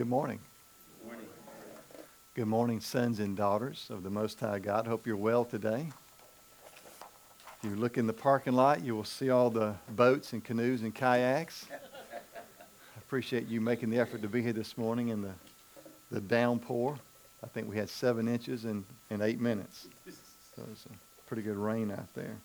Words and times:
Good 0.00 0.08
morning. 0.08 0.38
Good 2.34 2.46
morning, 2.46 2.80
sons 2.80 3.20
and 3.20 3.36
daughters 3.36 3.88
of 3.90 4.02
the 4.02 4.08
Most 4.08 4.40
High 4.40 4.58
God. 4.58 4.86
Hope 4.86 5.06
you're 5.06 5.14
well 5.14 5.44
today. 5.44 5.90
If 7.62 7.68
you 7.68 7.76
look 7.76 7.98
in 7.98 8.06
the 8.06 8.14
parking 8.14 8.54
lot, 8.54 8.82
you 8.82 8.96
will 8.96 9.04
see 9.04 9.28
all 9.28 9.50
the 9.50 9.74
boats 9.90 10.32
and 10.32 10.42
canoes 10.42 10.80
and 10.80 10.94
kayaks. 10.94 11.66
I 11.70 12.98
appreciate 12.98 13.46
you 13.46 13.60
making 13.60 13.90
the 13.90 13.98
effort 13.98 14.22
to 14.22 14.28
be 14.28 14.40
here 14.40 14.54
this 14.54 14.78
morning 14.78 15.08
in 15.08 15.20
the, 15.20 15.34
the 16.10 16.22
downpour. 16.22 16.98
I 17.44 17.48
think 17.48 17.68
we 17.68 17.76
had 17.76 17.90
seven 17.90 18.26
inches 18.26 18.64
in, 18.64 18.86
in 19.10 19.20
eight 19.20 19.38
minutes. 19.38 19.86
So 20.56 20.62
it's 20.72 20.86
a 20.86 21.26
pretty 21.26 21.42
good 21.42 21.58
rain 21.58 21.90
out 21.90 22.08
there. 22.14 22.38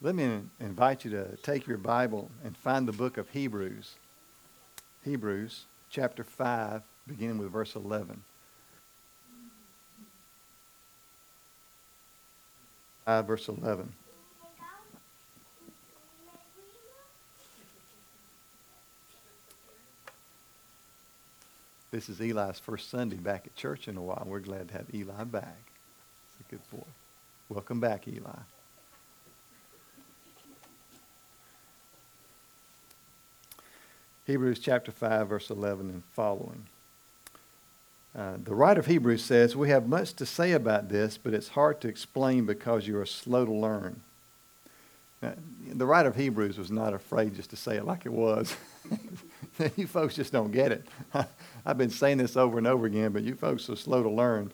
Let 0.00 0.14
me 0.14 0.40
invite 0.58 1.04
you 1.04 1.10
to 1.10 1.36
take 1.42 1.66
your 1.66 1.76
Bible 1.76 2.30
and 2.42 2.56
find 2.56 2.88
the 2.88 2.92
book 2.92 3.18
of 3.18 3.28
Hebrews. 3.28 3.96
Hebrews 5.04 5.64
chapter 5.90 6.24
5, 6.24 6.82
beginning 7.06 7.38
with 7.38 7.50
verse 7.50 7.74
11. 7.76 8.22
5, 13.04 13.26
verse 13.26 13.48
11. 13.48 13.92
This 21.90 22.10
is 22.10 22.20
Eli's 22.20 22.58
first 22.58 22.90
Sunday 22.90 23.16
back 23.16 23.46
at 23.46 23.56
church 23.56 23.88
in 23.88 23.96
a 23.96 24.02
while. 24.02 24.24
We're 24.26 24.40
glad 24.40 24.68
to 24.68 24.74
have 24.74 24.92
Eli 24.92 25.24
back. 25.24 25.56
He's 26.36 26.46
a 26.46 26.50
good 26.50 26.70
boy. 26.70 26.86
Welcome 27.48 27.80
back, 27.80 28.06
Eli. 28.06 28.30
Hebrews 34.28 34.58
chapter 34.58 34.92
5, 34.92 35.30
verse 35.30 35.48
11 35.48 35.88
and 35.88 36.04
following. 36.12 36.66
Uh, 38.14 38.34
the 38.44 38.54
writer 38.54 38.78
of 38.78 38.84
Hebrews 38.84 39.24
says, 39.24 39.56
We 39.56 39.70
have 39.70 39.88
much 39.88 40.12
to 40.16 40.26
say 40.26 40.52
about 40.52 40.90
this, 40.90 41.16
but 41.16 41.32
it's 41.32 41.48
hard 41.48 41.80
to 41.80 41.88
explain 41.88 42.44
because 42.44 42.86
you 42.86 42.98
are 42.98 43.06
slow 43.06 43.46
to 43.46 43.52
learn. 43.52 44.02
Now, 45.22 45.32
the 45.66 45.86
writer 45.86 46.10
of 46.10 46.16
Hebrews 46.16 46.58
was 46.58 46.70
not 46.70 46.92
afraid 46.92 47.36
just 47.36 47.48
to 47.50 47.56
say 47.56 47.78
it 47.78 47.86
like 47.86 48.04
it 48.04 48.12
was. 48.12 48.54
you 49.76 49.86
folks 49.86 50.14
just 50.14 50.30
don't 50.30 50.52
get 50.52 50.72
it. 50.72 50.86
I've 51.64 51.78
been 51.78 51.88
saying 51.88 52.18
this 52.18 52.36
over 52.36 52.58
and 52.58 52.66
over 52.66 52.84
again, 52.84 53.12
but 53.12 53.22
you 53.22 53.34
folks 53.34 53.70
are 53.70 53.76
slow 53.76 54.02
to 54.02 54.10
learn. 54.10 54.52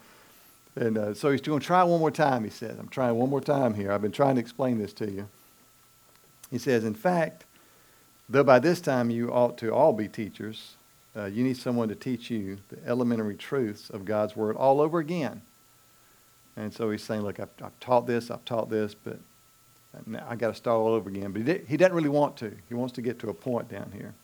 And 0.77 0.97
uh, 0.97 1.15
so 1.15 1.33
he's 1.33 1.41
going 1.41 1.59
to 1.59 1.67
try 1.67 1.83
one 1.83 1.99
more 1.99 2.13
time, 2.13 2.45
he 2.45 2.51
says. 2.51 2.79
I'm 2.79 2.89
trying 2.91 3.17
one 3.17 3.29
more 3.29 3.41
time 3.41 3.75
here. 3.75 3.91
I've 3.91 4.03
been 4.03 4.13
trying 4.13 4.37
to 4.37 4.41
explain 4.41 4.79
this 4.79 4.93
to 4.93 5.11
you. 5.11 5.27
He 6.53 6.59
says, 6.59 6.85
In 6.85 6.95
fact, 6.95 7.45
Though 8.29 8.45
by 8.45 8.59
this 8.59 8.81
time 8.81 9.11
you 9.11 9.31
ought 9.31 9.59
to 9.59 9.73
all 9.73 9.93
be 9.93 10.09
teachers, 10.09 10.77
uh, 11.17 11.27
you 11.27 11.45
need 11.45 11.57
someone 11.57 11.89
to 11.89 11.95
teach 11.95 12.31
you 12.31 12.59
the 12.69 12.79
elementary 12.87 13.37
truths 13.37 13.91
of 13.91 14.05
God's 14.05 14.35
Word 14.35 14.57
all 14.57 14.81
over 14.81 14.99
again. 14.99 15.43
And 16.57 16.73
so 16.73 16.91
he's 16.91 17.03
saying, 17.03 17.23
Look, 17.23 17.39
I've, 17.39 17.51
I've 17.63 17.79
taught 17.81 18.07
this, 18.07 18.31
I've 18.31 18.45
taught 18.45 18.71
this, 18.71 18.95
but 18.95 19.19
I 20.27 20.35
got 20.37 20.49
to 20.49 20.55
start 20.55 20.77
all 20.77 20.89
over 20.89 21.09
again. 21.09 21.33
But 21.33 21.41
he, 21.41 21.45
did, 21.45 21.67
he 21.69 21.77
doesn't 21.77 21.95
really 21.95 22.09
want 22.09 22.37
to. 22.39 22.57
He 22.69 22.75
wants 22.75 22.95
to 22.95 23.03
get 23.03 23.19
to 23.21 23.29
a 23.29 23.35
point 23.35 23.69
down 23.69 23.93
here. 23.93 24.15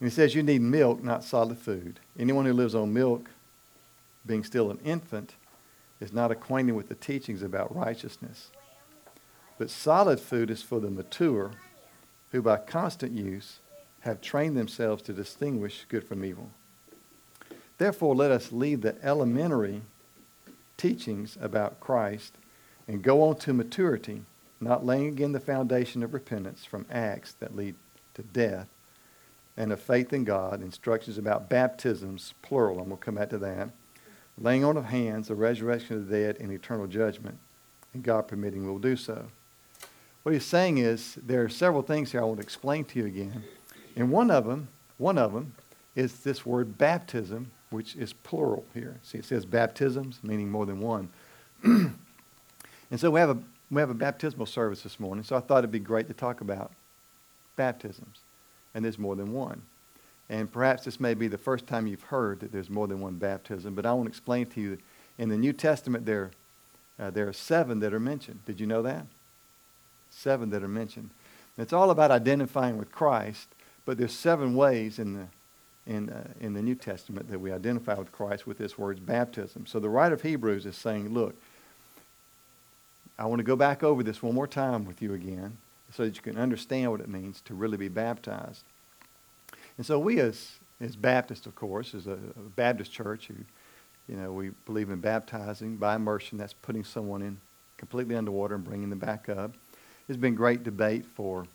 And 0.00 0.10
he 0.10 0.10
says, 0.10 0.34
You 0.34 0.42
need 0.42 0.60
milk, 0.60 1.02
not 1.02 1.24
solid 1.24 1.58
food. 1.58 2.00
Anyone 2.18 2.44
who 2.44 2.52
lives 2.52 2.74
on 2.74 2.92
milk, 2.92 3.30
being 4.26 4.44
still 4.44 4.70
an 4.70 4.80
infant, 4.84 5.34
is 6.00 6.12
not 6.12 6.30
acquainted 6.30 6.72
with 6.72 6.88
the 6.88 6.94
teachings 6.94 7.42
about 7.42 7.74
righteousness. 7.74 8.50
But 9.58 9.70
solid 9.70 10.18
food 10.18 10.50
is 10.50 10.62
for 10.62 10.80
the 10.80 10.90
mature 10.90 11.52
who 12.32 12.42
by 12.42 12.56
constant 12.56 13.12
use 13.12 13.60
have 14.00 14.20
trained 14.20 14.56
themselves 14.56 15.02
to 15.02 15.12
distinguish 15.12 15.86
good 15.88 16.02
from 16.02 16.24
evil. 16.24 16.50
Therefore, 17.78 18.14
let 18.14 18.30
us 18.30 18.52
leave 18.52 18.80
the 18.80 18.96
elementary 19.04 19.82
teachings 20.76 21.38
about 21.40 21.78
Christ 21.80 22.34
and 22.88 23.02
go 23.02 23.22
on 23.22 23.36
to 23.36 23.52
maturity, 23.52 24.22
not 24.60 24.84
laying 24.84 25.08
again 25.08 25.32
the 25.32 25.40
foundation 25.40 26.02
of 26.02 26.14
repentance 26.14 26.64
from 26.64 26.86
acts 26.90 27.34
that 27.34 27.56
lead 27.56 27.76
to 28.14 28.22
death 28.22 28.68
and 29.56 29.72
of 29.72 29.80
faith 29.80 30.12
in 30.12 30.24
God, 30.24 30.62
instructions 30.62 31.18
about 31.18 31.48
baptisms, 31.48 32.34
plural, 32.42 32.80
and 32.80 32.88
we'll 32.88 32.96
come 32.96 33.16
back 33.16 33.30
to 33.30 33.38
that, 33.38 33.70
laying 34.38 34.64
on 34.64 34.76
of 34.76 34.86
hands, 34.86 35.28
the 35.28 35.34
resurrection 35.34 35.96
of 35.96 36.08
the 36.08 36.16
dead, 36.16 36.38
and 36.40 36.50
eternal 36.50 36.86
judgment, 36.86 37.38
and 37.92 38.02
God 38.02 38.28
permitting 38.28 38.66
we'll 38.66 38.78
do 38.78 38.96
so. 38.96 39.26
What 40.22 40.32
he's 40.32 40.44
saying 40.44 40.78
is 40.78 41.16
there 41.16 41.42
are 41.42 41.48
several 41.48 41.82
things 41.82 42.12
here 42.12 42.20
I 42.20 42.24
want 42.24 42.38
to 42.38 42.42
explain 42.42 42.84
to 42.86 42.98
you 42.98 43.06
again. 43.06 43.42
And 43.96 44.10
one 44.10 44.30
of 44.30 44.46
them, 44.46 44.68
one 44.98 45.18
of 45.18 45.32
them 45.32 45.54
is 45.96 46.20
this 46.20 46.46
word 46.46 46.78
baptism, 46.78 47.50
which 47.70 47.96
is 47.96 48.12
plural 48.12 48.64
here. 48.72 49.00
See, 49.02 49.18
it 49.18 49.24
says 49.24 49.44
baptisms, 49.44 50.20
meaning 50.22 50.50
more 50.50 50.64
than 50.64 50.80
one. 50.80 51.08
and 51.64 51.94
so 52.96 53.10
we 53.10 53.20
have 53.20 53.30
a 53.30 53.38
we 53.70 53.80
have 53.80 53.90
a 53.90 53.94
baptismal 53.94 54.44
service 54.44 54.82
this 54.82 55.00
morning, 55.00 55.24
so 55.24 55.34
I 55.34 55.40
thought 55.40 55.60
it'd 55.60 55.72
be 55.72 55.78
great 55.78 56.06
to 56.08 56.12
talk 56.12 56.42
about 56.42 56.72
baptisms. 57.56 58.18
And 58.74 58.84
there's 58.84 58.98
more 58.98 59.16
than 59.16 59.32
one. 59.32 59.62
And 60.28 60.52
perhaps 60.52 60.84
this 60.84 61.00
may 61.00 61.14
be 61.14 61.26
the 61.26 61.38
first 61.38 61.66
time 61.66 61.86
you've 61.86 62.02
heard 62.02 62.40
that 62.40 62.52
there's 62.52 62.68
more 62.68 62.86
than 62.86 63.00
one 63.00 63.14
baptism, 63.14 63.74
but 63.74 63.86
I 63.86 63.94
want 63.94 64.06
to 64.06 64.10
explain 64.10 64.44
to 64.46 64.60
you 64.60 64.78
in 65.16 65.30
the 65.30 65.38
New 65.38 65.54
Testament 65.54 66.04
there, 66.04 66.32
uh, 66.98 67.10
there 67.10 67.26
are 67.26 67.32
seven 67.32 67.80
that 67.80 67.94
are 67.94 68.00
mentioned. 68.00 68.44
Did 68.44 68.60
you 68.60 68.66
know 68.66 68.82
that? 68.82 69.06
Seven 70.22 70.50
that 70.50 70.62
are 70.62 70.68
mentioned. 70.68 71.10
It's 71.58 71.72
all 71.72 71.90
about 71.90 72.10
identifying 72.10 72.78
with 72.78 72.90
Christ, 72.92 73.48
but 73.84 73.98
there's 73.98 74.14
seven 74.14 74.54
ways 74.54 74.98
in 74.98 75.14
the 75.14 75.26
in, 75.84 76.10
uh, 76.10 76.28
in 76.40 76.54
the 76.54 76.62
New 76.62 76.76
Testament 76.76 77.28
that 77.28 77.40
we 77.40 77.50
identify 77.50 77.94
with 77.94 78.12
Christ 78.12 78.46
with 78.46 78.56
this 78.56 78.78
word 78.78 79.04
baptism. 79.04 79.66
So 79.66 79.80
the 79.80 79.88
writer 79.88 80.14
of 80.14 80.22
Hebrews 80.22 80.64
is 80.64 80.76
saying, 80.76 81.12
look, 81.12 81.34
I 83.18 83.26
want 83.26 83.40
to 83.40 83.44
go 83.44 83.56
back 83.56 83.82
over 83.82 84.02
this 84.02 84.22
one 84.22 84.34
more 84.34 84.46
time 84.46 84.84
with 84.84 85.02
you 85.02 85.12
again 85.12 85.56
so 85.92 86.04
that 86.04 86.14
you 86.14 86.22
can 86.22 86.38
understand 86.38 86.90
what 86.92 87.00
it 87.00 87.08
means 87.08 87.40
to 87.42 87.54
really 87.54 87.76
be 87.76 87.88
baptized. 87.88 88.62
And 89.76 89.84
so 89.84 89.98
we 89.98 90.20
as, 90.20 90.52
as 90.80 90.96
Baptists, 90.96 91.46
of 91.46 91.54
course, 91.54 91.94
as 91.94 92.06
a, 92.06 92.12
a 92.12 92.50
Baptist 92.56 92.92
church 92.92 93.26
who, 93.26 93.34
you 94.08 94.16
know, 94.16 94.32
we 94.32 94.50
believe 94.66 94.90
in 94.90 95.00
baptizing 95.00 95.76
by 95.76 95.96
immersion. 95.96 96.38
That's 96.38 96.52
putting 96.52 96.84
someone 96.84 97.22
in 97.22 97.38
completely 97.76 98.14
underwater 98.14 98.54
and 98.54 98.64
bringing 98.64 98.90
them 98.90 98.98
back 98.98 99.28
up. 99.28 99.52
There's 100.06 100.16
been 100.16 100.34
great 100.34 100.64
debate 100.64 101.06
for, 101.14 101.46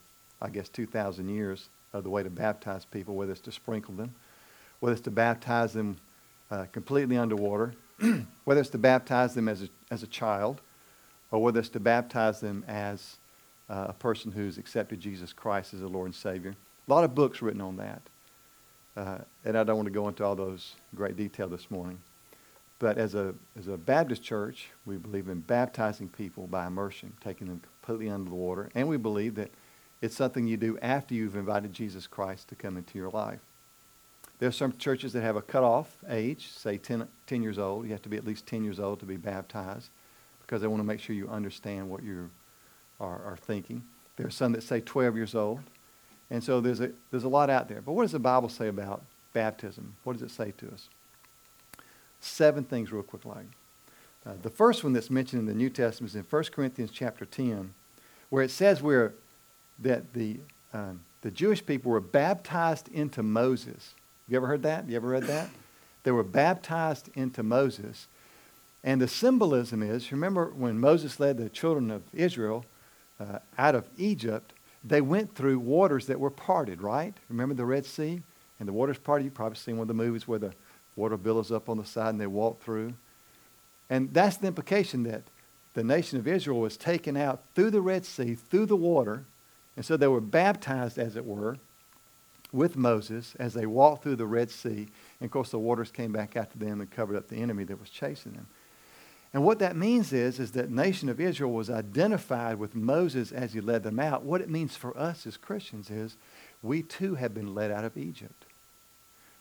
I 0.42 0.50
guess, 0.50 0.70
2,000 0.70 1.30
years 1.30 1.70
of 1.94 2.04
the 2.04 2.10
way 2.10 2.24
to 2.24 2.30
baptize 2.30 2.86
people, 2.86 3.16
whether 3.16 3.32
it's 3.32 3.42
to 3.42 3.52
sprinkle 3.52 3.94
them, 3.94 4.14
whether 4.80 4.94
it's 4.94 5.04
to 5.04 5.12
baptize 5.12 5.74
them 5.74 5.98
uh, 6.50 6.66
completely 6.72 7.18
underwater, 7.18 7.74
whether 8.46 8.62
it's 8.62 8.70
to 8.70 8.78
baptize 8.78 9.34
them 9.34 9.50
as 9.50 9.64
a, 9.64 9.70
as 9.92 10.04
a 10.04 10.08
child, 10.08 10.62
or 11.32 11.42
whether 11.42 11.60
it's 11.60 11.70
to 11.70 11.80
baptize 11.80 12.40
them 12.40 12.64
as 12.68 13.18
uh, 13.70 13.88
a 13.90 13.94
person 13.94 14.32
who's 14.32 14.58
accepted 14.58 15.00
Jesus 15.00 15.34
Christ 15.34 15.74
as 15.74 15.82
a 15.82 15.88
Lord 15.88 16.06
and 16.06 16.16
Savior. 16.16 16.56
A 16.88 16.92
lot 16.94 17.04
of 17.04 17.14
books 17.14 17.42
written 17.42 17.62
on 17.62 17.76
that. 17.78 18.02
Uh, 18.96 19.18
and 19.44 19.58
I 19.58 19.64
don't 19.64 19.76
want 19.76 19.88
to 19.88 19.94
go 19.94 20.08
into 20.08 20.24
all 20.24 20.36
those 20.36 20.76
great 20.96 21.18
detail 21.18 21.48
this 21.48 21.70
morning. 21.70 22.00
But 22.80 22.98
as 22.98 23.16
a, 23.16 23.34
as 23.58 23.68
a 23.68 23.78
Baptist 23.78 24.22
church, 24.22 24.70
we 24.86 24.98
believe 24.98 25.30
in 25.30 25.40
baptizing 25.40 26.10
people 26.10 26.46
by 26.48 26.68
immersion, 26.68 27.14
taking 27.24 27.48
them 27.48 27.62
completely 27.82 28.12
under 28.12 28.30
the 28.30 28.36
water. 28.36 28.70
And 28.76 28.88
we 28.88 28.98
believe 28.98 29.36
that 29.36 29.52
it's 30.02 30.16
something 30.16 30.48
you 30.48 30.58
do 30.58 30.78
after 30.82 31.16
you've 31.16 31.36
invited 31.36 31.74
Jesus 31.74 32.06
Christ 32.06 32.50
to 32.50 32.56
come 32.56 32.78
into 32.78 32.98
your 32.98 33.10
life. 33.10 33.40
There 34.40 34.48
are 34.48 34.54
some 34.54 34.78
churches 34.78 35.14
that 35.14 35.22
have 35.22 35.36
a 35.36 35.42
cutoff 35.42 35.98
age, 36.08 36.50
say 36.50 36.78
10, 36.78 37.08
10 37.26 37.42
years 37.42 37.58
old. 37.58 37.86
You 37.86 37.92
have 37.92 38.04
to 38.04 38.10
be 38.10 38.18
at 38.18 38.26
least 38.26 38.46
10 38.46 38.64
years 38.64 38.80
old 38.80 39.00
to 39.00 39.08
be 39.08 39.18
baptized 39.18 39.90
because 40.42 40.62
they 40.62 40.68
want 40.68 40.80
to 40.80 40.86
make 40.86 41.00
sure 41.00 41.16
you 41.16 41.28
understand 41.28 41.90
what 41.90 42.04
you 42.04 42.30
are, 43.00 43.24
are 43.24 43.38
thinking. 43.38 43.84
There 44.16 44.28
are 44.28 44.32
some 44.32 44.52
that 44.52 44.62
say 44.62 44.82
12 44.82 45.16
years 45.16 45.34
old. 45.34 45.62
And 46.30 46.44
so 46.44 46.62
there's 46.62 46.82
a, 46.82 46.92
there's 47.10 47.24
a 47.24 47.30
lot 47.30 47.50
out 47.50 47.68
there. 47.68 47.82
But 47.82 47.94
what 47.94 48.04
does 48.04 48.12
the 48.12 48.20
Bible 48.20 48.50
say 48.50 48.68
about 48.68 49.04
baptism? 49.34 49.96
What 50.04 50.14
does 50.14 50.22
it 50.22 50.32
say 50.32 50.54
to 50.58 50.68
us? 50.72 50.90
Seven 52.20 52.64
things 52.64 52.92
real 52.92 53.04
quick 53.04 53.26
like. 53.26 53.48
Uh, 54.26 54.34
the 54.42 54.50
first 54.50 54.84
one 54.84 54.94
that's 54.94 55.10
mentioned 55.10 55.40
in 55.40 55.46
the 55.46 55.54
New 55.54 55.70
Testament 55.70 56.12
is 56.12 56.16
in 56.16 56.24
1 56.24 56.44
Corinthians 56.52 56.92
chapter 56.92 57.26
10, 57.26 57.74
where 58.30 58.44
it 58.44 58.52
says 58.52 58.82
where 58.82 59.14
that 59.80 60.14
the, 60.14 60.40
um, 60.74 61.02
the 61.22 61.32
Jewish 61.32 61.66
people 61.66 61.92
were 61.92 62.02
baptized 62.02 62.90
into 62.90 63.24
Moses. 63.24 63.94
You 64.28 64.36
ever 64.38 64.48
heard 64.48 64.64
that? 64.64 64.90
You 64.90 64.98
ever 64.98 65.08
read 65.08 65.24
that? 65.24 65.50
They 66.04 66.12
were 66.12 66.24
baptized 66.24 67.10
into 67.16 67.44
Moses. 67.44 68.08
And 68.84 69.02
the 69.02 69.08
symbolism 69.08 69.82
is, 69.82 70.12
remember 70.12 70.52
when 70.56 70.80
Moses 70.80 71.20
led 71.20 71.38
the 71.38 71.50
children 71.50 71.92
of 71.92 72.04
Israel 72.14 72.66
uh, 73.20 73.40
out 73.58 73.76
of 73.76 73.88
Egypt, 73.98 74.54
they 74.84 75.02
went 75.02 75.36
through 75.36 75.60
waters 75.60 76.08
that 76.08 76.20
were 76.20 76.30
parted, 76.30 76.82
right? 76.82 77.14
Remember 77.30 77.56
the 77.56 77.66
Red 77.66 77.86
Sea? 77.86 78.22
And 78.60 78.68
the 78.68 78.74
waters 78.74 78.98
parted. 78.98 79.26
You've 79.26 79.34
probably 79.34 79.58
seen 79.58 79.78
one 79.78 79.84
of 79.84 79.88
the 79.88 79.94
movies 79.94 80.28
where 80.28 80.40
the 80.40 80.54
water 80.98 81.16
billows 81.16 81.52
up 81.52 81.70
on 81.70 81.78
the 81.78 81.86
side 81.86 82.10
and 82.10 82.20
they 82.20 82.28
walk 82.28 82.62
through. 82.62 82.94
And 83.90 84.14
that's 84.14 84.38
the 84.38 84.48
implication 84.48 85.04
that 85.04 85.24
the 85.74 85.84
nation 85.84 86.20
of 86.20 86.28
Israel 86.28 86.60
was 86.60 86.76
taken 86.76 87.16
out 87.16 87.44
through 87.56 87.72
the 87.72 87.82
Red 87.82 88.04
Sea, 88.04 88.36
through 88.36 88.66
the 88.66 88.76
water, 88.76 89.26
and 89.78 89.86
so 89.86 89.96
they 89.96 90.08
were 90.08 90.20
baptized, 90.20 90.98
as 90.98 91.16
it 91.16 91.24
were, 91.24 91.58
with 92.52 92.76
Moses 92.76 93.36
as 93.38 93.54
they 93.54 93.68
walked 93.68 94.02
through 94.02 94.16
the 94.16 94.26
Red 94.26 94.50
Sea. 94.50 94.88
And 95.20 95.28
of 95.28 95.32
course, 95.32 95.52
the 95.52 95.60
waters 95.60 95.92
came 95.92 96.12
back 96.12 96.36
after 96.36 96.58
them 96.58 96.82
and 96.82 96.90
covered 96.90 97.16
up 97.16 97.28
the 97.28 97.38
enemy 97.38 97.64
that 97.66 97.80
was 97.80 97.92
chasing 97.92 98.32
them. 98.32 98.48
And 99.34 99.44
what 99.44 99.60
that 99.60 99.76
means 99.76 100.14
is, 100.14 100.40
is 100.40 100.54
that 100.54 100.72
nation 100.72 101.10
of 101.10 101.20
Israel 101.20 101.52
was 101.52 101.70
identified 101.70 102.58
with 102.58 102.74
Moses 102.74 103.32
as 103.32 103.54
he 103.54 103.62
led 103.62 103.84
them 103.84 104.00
out. 104.00 104.24
What 104.24 104.42
it 104.42 104.50
means 104.50 104.76
for 104.76 104.98
us 104.98 105.28
as 105.28 105.38
Christians 105.38 105.92
is 105.92 106.18
we 106.64 106.82
too 106.82 107.16
have 107.16 107.36
been 107.36 107.54
led 107.54 107.70
out 107.70 107.84
of 107.84 107.98
Egypt. 107.98 108.47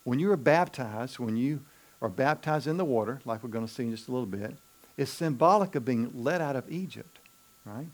When 0.07 0.21
you 0.21 0.31
are 0.31 0.37
baptized, 0.37 1.19
when 1.19 1.37
you 1.37 1.63
are 2.01 2.09
baptized 2.09 2.69
in 2.69 2.77
the 2.77 2.85
water, 2.85 3.21
like 3.25 3.43
we're 3.43 3.51
going 3.51 3.67
to 3.67 3.73
see 3.73 3.83
in 3.83 3.91
just 3.91 4.07
a 4.07 4.13
little 4.13 4.25
bit, 4.25 4.57
it's 4.97 5.11
symbolic 5.11 5.75
of 5.75 5.85
being 5.85 6.13
led 6.15 6.41
out 6.41 6.55
of 6.55 6.71
Egypt, 6.71 7.19
right? 7.65 7.89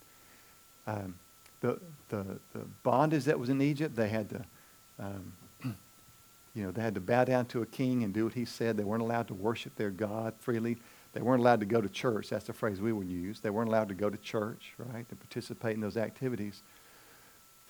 Um, 0.87 1.15
the, 1.63 1.81
the, 2.11 2.39
the 2.53 2.67
bondage 2.83 3.25
that 3.25 3.39
was 3.39 3.49
in 3.49 3.63
Egypt, 3.63 3.97
they 3.97 4.11
had 4.11 4.29
to, 4.29 4.45
um, 4.99 5.33
you 6.55 6.63
know, 6.63 6.71
they 6.71 6.83
had 6.83 6.95
to 6.97 7.01
bow 7.01 7.25
down 7.25 7.47
to 7.47 7.63
a 7.63 7.67
king 7.67 8.05
and 8.05 8.13
do 8.13 8.25
what 8.25 8.35
he 8.35 8.45
said. 8.45 8.77
They 8.77 8.85
weren't 8.85 9.01
allowed 9.01 9.29
to 9.29 9.35
worship 9.35 9.75
their 9.77 9.91
God 9.91 10.35
freely. 10.39 10.77
They 11.15 11.23
weren't 11.23 11.41
allowed 11.41 11.61
to 11.61 11.67
go 11.67 11.81
to 11.81 11.89
church. 11.89 12.29
That's 12.29 12.45
the 12.45 12.53
phrase 12.53 12.79
we 12.79 12.93
would 12.93 13.09
use. 13.09 13.41
They 13.41 13.49
weren't 13.49 13.71
allowed 13.71 13.89
to 13.89 13.95
go 13.95 14.11
to 14.11 14.19
church, 14.19 14.75
right, 14.77 15.09
to 15.09 15.17
participate 15.17 15.77
in 15.77 15.81
those 15.81 15.97
activities. 15.97 16.63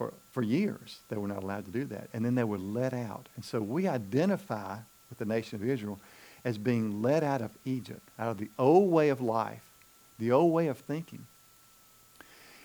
For, 0.03 0.13
for 0.33 0.43
years, 0.43 0.99
they 1.11 1.17
were 1.17 1.29
not 1.29 1.45
allowed 1.45 1.67
to 1.67 1.71
do 1.71 1.85
that. 1.85 2.09
And 2.13 2.25
then 2.25 2.35
they 2.35 2.43
were 2.43 2.59
let 2.59 2.93
out. 2.93 3.29
And 3.37 3.45
so 3.45 3.61
we 3.61 3.87
identify 3.87 4.79
with 5.09 5.19
the 5.19 5.25
nation 5.25 5.63
of 5.63 5.69
Israel 5.69 6.01
as 6.45 6.59
being 6.59 7.03
led 7.03 7.23
out 7.23 7.41
of 7.41 7.53
Egypt, 7.65 8.01
out 8.19 8.31
of 8.31 8.39
the 8.39 8.51
old 8.59 8.91
way 8.91 9.11
of 9.11 9.21
life, 9.21 9.63
the 10.19 10.33
old 10.33 10.53
way 10.53 10.67
of 10.67 10.79
thinking. 10.79 11.27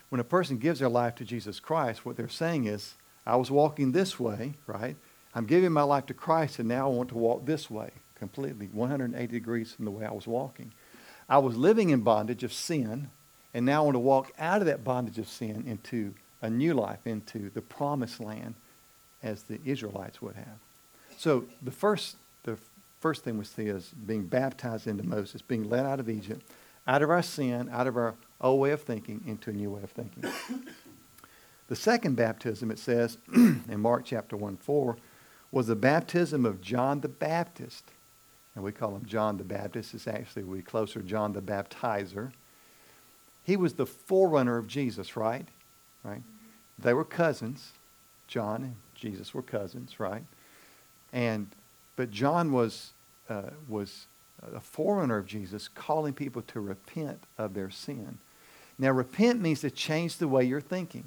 When 0.10 0.20
a 0.20 0.24
person 0.24 0.58
gives 0.58 0.80
their 0.80 0.90
life 0.90 1.14
to 1.16 1.26
Jesus 1.26 1.60
Christ, 1.60 2.08
what 2.08 2.18
they're 2.18 2.28
saying 2.28 2.66
is, 2.66 2.96
I 3.24 3.36
was 3.36 3.52
walking 3.52 3.92
this 3.92 4.20
way, 4.20 4.54
right? 4.66 4.96
I'm 5.36 5.46
giving 5.46 5.72
my 5.72 5.84
life 5.84 6.08
to 6.08 6.16
Christ, 6.16 6.58
and 6.58 6.68
now 6.68 6.88
I 6.88 6.92
want 6.92 7.10
to 7.10 7.18
walk 7.18 7.46
this 7.46 7.70
way, 7.70 7.92
completely, 8.16 8.70
180 8.74 9.28
degrees 9.32 9.74
from 9.74 9.86
the 9.86 9.92
way 9.92 10.06
I 10.08 10.12
was 10.12 10.26
walking. 10.26 10.72
I 11.30 11.38
was 11.38 11.56
living 11.56 11.92
in 11.92 12.02
bondage 12.02 12.44
of 12.44 12.52
sin, 12.52 13.12
and 13.54 13.64
now 13.64 13.82
I 13.82 13.86
want 13.86 13.96
to 13.96 14.00
walk 14.00 14.32
out 14.40 14.62
of 14.62 14.66
that 14.66 14.84
bondage 14.84 15.20
of 15.20 15.28
sin 15.28 15.66
into 15.68 16.16
a 16.42 16.50
new 16.50 16.74
life, 16.74 17.06
into 17.06 17.50
the 17.50 17.62
promised 17.62 18.20
land 18.20 18.56
as 19.24 19.44
the 19.44 19.60
Israelites 19.66 20.22
would 20.22 20.36
have. 20.36 20.60
So 21.18 21.46
the 21.62 21.72
first, 21.72 22.18
the 22.44 22.58
first 23.00 23.24
thing 23.24 23.38
we 23.38 23.46
see 23.46 23.68
is 23.68 23.92
being 24.06 24.26
baptized 24.26 24.88
into 24.88 25.04
Moses, 25.04 25.42
being 25.42 25.70
led 25.70 25.86
out 25.86 26.00
of 26.00 26.10
Egypt, 26.10 26.44
out 26.88 27.02
of 27.02 27.10
our 27.10 27.24
sin, 27.24 27.70
out 27.72 27.88
of 27.88 27.98
our 27.98 28.16
old 28.40 28.60
way 28.60 28.72
of 28.72 28.82
thinking, 28.82 29.22
into 29.26 29.50
a 29.50 29.54
new 29.54 29.72
way 29.72 29.84
of 29.84 29.92
thinking. 29.92 30.24
the 31.68 31.76
second 31.76 32.16
baptism, 32.16 32.72
it 32.72 32.80
says 32.80 33.18
in 33.36 33.80
Mark 33.80 34.06
chapter 34.06 34.38
1 34.38 34.58
4, 34.58 34.98
was 35.52 35.68
the 35.68 35.76
baptism 35.76 36.46
of 36.46 36.62
John 36.62 37.02
the 37.02 37.08
Baptist. 37.08 37.86
And 38.56 38.64
we 38.64 38.72
call 38.72 38.96
him 38.96 39.06
John 39.06 39.38
the 39.38 39.44
Baptist. 39.44 39.94
It's 39.94 40.08
actually, 40.08 40.44
we 40.44 40.62
closer 40.62 41.02
John 41.02 41.34
the 41.34 41.42
Baptizer. 41.42 42.32
He 43.44 43.56
was 43.56 43.74
the 43.74 43.86
forerunner 43.86 44.58
of 44.58 44.68
Jesus, 44.68 45.16
right? 45.16 45.48
Right? 46.08 46.24
They 46.80 46.94
were 46.94 47.04
cousins. 47.04 47.72
John 48.28 48.64
and 48.64 48.76
Jesus 48.96 49.34
were 49.34 49.42
cousins, 49.42 50.00
right? 50.00 50.24
And 51.14 51.48
but 51.98 52.12
John 52.12 52.54
was, 52.54 52.92
uh, 53.28 53.50
was 53.68 54.06
a 54.56 54.62
forerunner 54.62 55.18
of 55.18 55.26
Jesus, 55.26 55.68
calling 55.68 56.14
people 56.14 56.42
to 56.44 56.62
repent 56.62 57.24
of 57.38 57.54
their 57.54 57.70
sin. 57.70 58.20
Now, 58.80 58.92
repent 58.92 59.42
means 59.42 59.62
to 59.62 59.72
change 59.72 60.18
the 60.18 60.28
way 60.28 60.46
you're 60.46 60.62
thinking. 60.62 61.06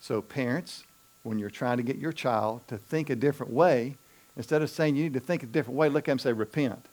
So, 0.00 0.20
parents, 0.20 0.82
when 1.22 1.38
you're 1.38 1.50
trying 1.50 1.76
to 1.76 1.82
get 1.84 1.96
your 1.96 2.12
child 2.12 2.62
to 2.66 2.76
think 2.76 3.08
a 3.08 3.16
different 3.16 3.52
way, 3.52 3.94
instead 4.36 4.60
of 4.60 4.68
saying 4.68 4.96
you 4.96 5.04
need 5.04 5.14
to 5.14 5.20
think 5.20 5.44
a 5.44 5.46
different 5.46 5.78
way, 5.78 5.88
look 5.88 6.02
at 6.02 6.06
them 6.06 6.12
and 6.14 6.20
say, 6.20 6.32
repent. 6.32 6.84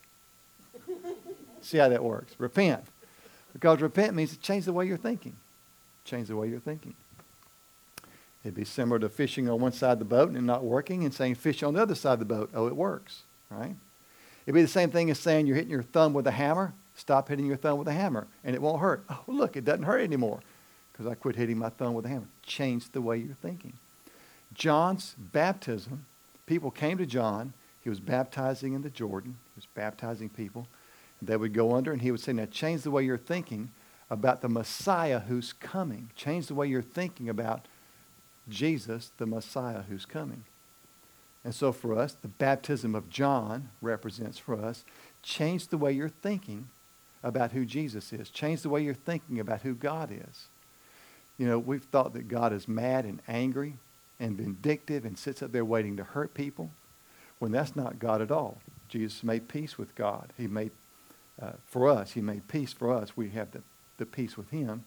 See 1.61 1.79
how 1.79 1.89
that 1.89 2.03
works? 2.03 2.35
Repent. 2.37 2.85
Because 3.53 3.81
repent 3.81 4.15
means 4.15 4.31
to 4.31 4.39
change 4.39 4.65
the 4.65 4.73
way 4.73 4.85
you're 4.85 4.97
thinking. 4.97 5.35
Change 6.05 6.27
the 6.27 6.35
way 6.35 6.47
you're 6.47 6.59
thinking. 6.59 6.95
It'd 8.43 8.55
be 8.55 8.65
similar 8.65 8.99
to 8.99 9.09
fishing 9.09 9.47
on 9.49 9.61
one 9.61 9.71
side 9.71 9.93
of 9.93 9.99
the 9.99 10.05
boat 10.05 10.31
and 10.31 10.47
not 10.47 10.63
working 10.63 11.03
and 11.03 11.13
saying 11.13 11.35
fish 11.35 11.61
on 11.61 11.75
the 11.75 11.81
other 11.81 11.95
side 11.95 12.13
of 12.13 12.19
the 12.19 12.25
boat. 12.25 12.49
Oh, 12.53 12.67
it 12.67 12.75
works, 12.75 13.21
right? 13.49 13.75
It'd 14.45 14.55
be 14.55 14.63
the 14.63 14.67
same 14.67 14.89
thing 14.89 15.11
as 15.11 15.19
saying 15.19 15.45
you're 15.45 15.55
hitting 15.55 15.71
your 15.71 15.83
thumb 15.83 16.13
with 16.13 16.25
a 16.25 16.31
hammer. 16.31 16.73
Stop 16.95 17.29
hitting 17.29 17.45
your 17.45 17.57
thumb 17.57 17.77
with 17.77 17.87
a 17.87 17.93
hammer 17.93 18.27
and 18.43 18.55
it 18.55 18.61
won't 18.61 18.81
hurt. 18.81 19.03
Oh, 19.09 19.23
look, 19.27 19.55
it 19.55 19.63
doesn't 19.63 19.83
hurt 19.83 20.01
anymore 20.01 20.39
because 20.91 21.05
I 21.05 21.13
quit 21.13 21.35
hitting 21.35 21.57
my 21.57 21.69
thumb 21.69 21.93
with 21.93 22.05
a 22.05 22.09
hammer. 22.09 22.27
Change 22.43 22.91
the 22.91 23.01
way 23.01 23.17
you're 23.17 23.35
thinking. 23.35 23.73
John's 24.53 25.15
baptism, 25.17 26.05
people 26.45 26.71
came 26.71 26.97
to 26.97 27.05
John. 27.05 27.53
He 27.81 27.89
was 27.89 27.99
baptizing 27.99 28.73
in 28.73 28.81
the 28.81 28.89
Jordan. 28.89 29.37
He 29.55 29.59
was 29.59 29.67
baptizing 29.67 30.29
people. 30.29 30.67
They 31.21 31.37
would 31.37 31.53
go 31.53 31.75
under 31.75 31.93
and 31.93 32.01
he 32.01 32.11
would 32.11 32.19
say, 32.19 32.33
now 32.33 32.45
change 32.45 32.81
the 32.81 32.91
way 32.91 33.03
you're 33.03 33.17
thinking 33.17 33.69
about 34.11 34.41
the 34.41 34.49
Messiah 34.49 35.21
who's 35.21 35.53
coming. 35.53 36.11
Change 36.17 36.47
the 36.47 36.53
way 36.53 36.67
you're 36.67 36.81
thinking 36.81 37.29
about 37.29 37.65
Jesus, 38.49 39.13
the 39.17 39.25
Messiah 39.25 39.83
who's 39.89 40.05
coming. 40.05 40.43
And 41.45 41.55
so 41.55 41.71
for 41.71 41.97
us, 41.97 42.13
the 42.13 42.27
baptism 42.27 42.93
of 42.93 43.09
John 43.09 43.69
represents 43.81 44.37
for 44.37 44.63
us 44.63 44.83
change 45.23 45.67
the 45.67 45.77
way 45.77 45.91
you're 45.93 46.09
thinking 46.09 46.67
about 47.23 47.53
who 47.53 47.63
Jesus 47.63 48.11
is. 48.11 48.29
Change 48.29 48.63
the 48.63 48.69
way 48.69 48.83
you're 48.83 48.93
thinking 48.93 49.39
about 49.39 49.61
who 49.61 49.73
God 49.73 50.11
is. 50.11 50.47
You 51.37 51.47
know, 51.47 51.57
we've 51.57 51.83
thought 51.83 52.13
that 52.13 52.27
God 52.27 52.51
is 52.51 52.67
mad 52.67 53.05
and 53.05 53.21
angry 53.27 53.77
and 54.19 54.35
vindictive 54.35 55.05
and 55.05 55.17
sits 55.17 55.41
up 55.41 55.51
there 55.51 55.65
waiting 55.65 55.95
to 55.97 56.03
hurt 56.03 56.33
people 56.33 56.71
when 57.39 57.51
that's 57.51 57.75
not 57.75 57.97
God 57.97 58.21
at 58.21 58.29
all. 58.29 58.59
Jesus 58.89 59.23
made 59.23 59.47
peace 59.47 59.77
with 59.77 59.95
God. 59.95 60.33
He 60.37 60.47
made, 60.47 60.71
uh, 61.41 61.53
for 61.65 61.87
us, 61.87 62.11
he 62.11 62.21
made 62.21 62.47
peace 62.47 62.73
for 62.73 62.91
us. 62.91 63.15
We 63.15 63.29
have 63.29 63.51
the, 63.51 63.61
the 64.01 64.05
peace 64.05 64.35
with 64.35 64.49
him. 64.49 64.83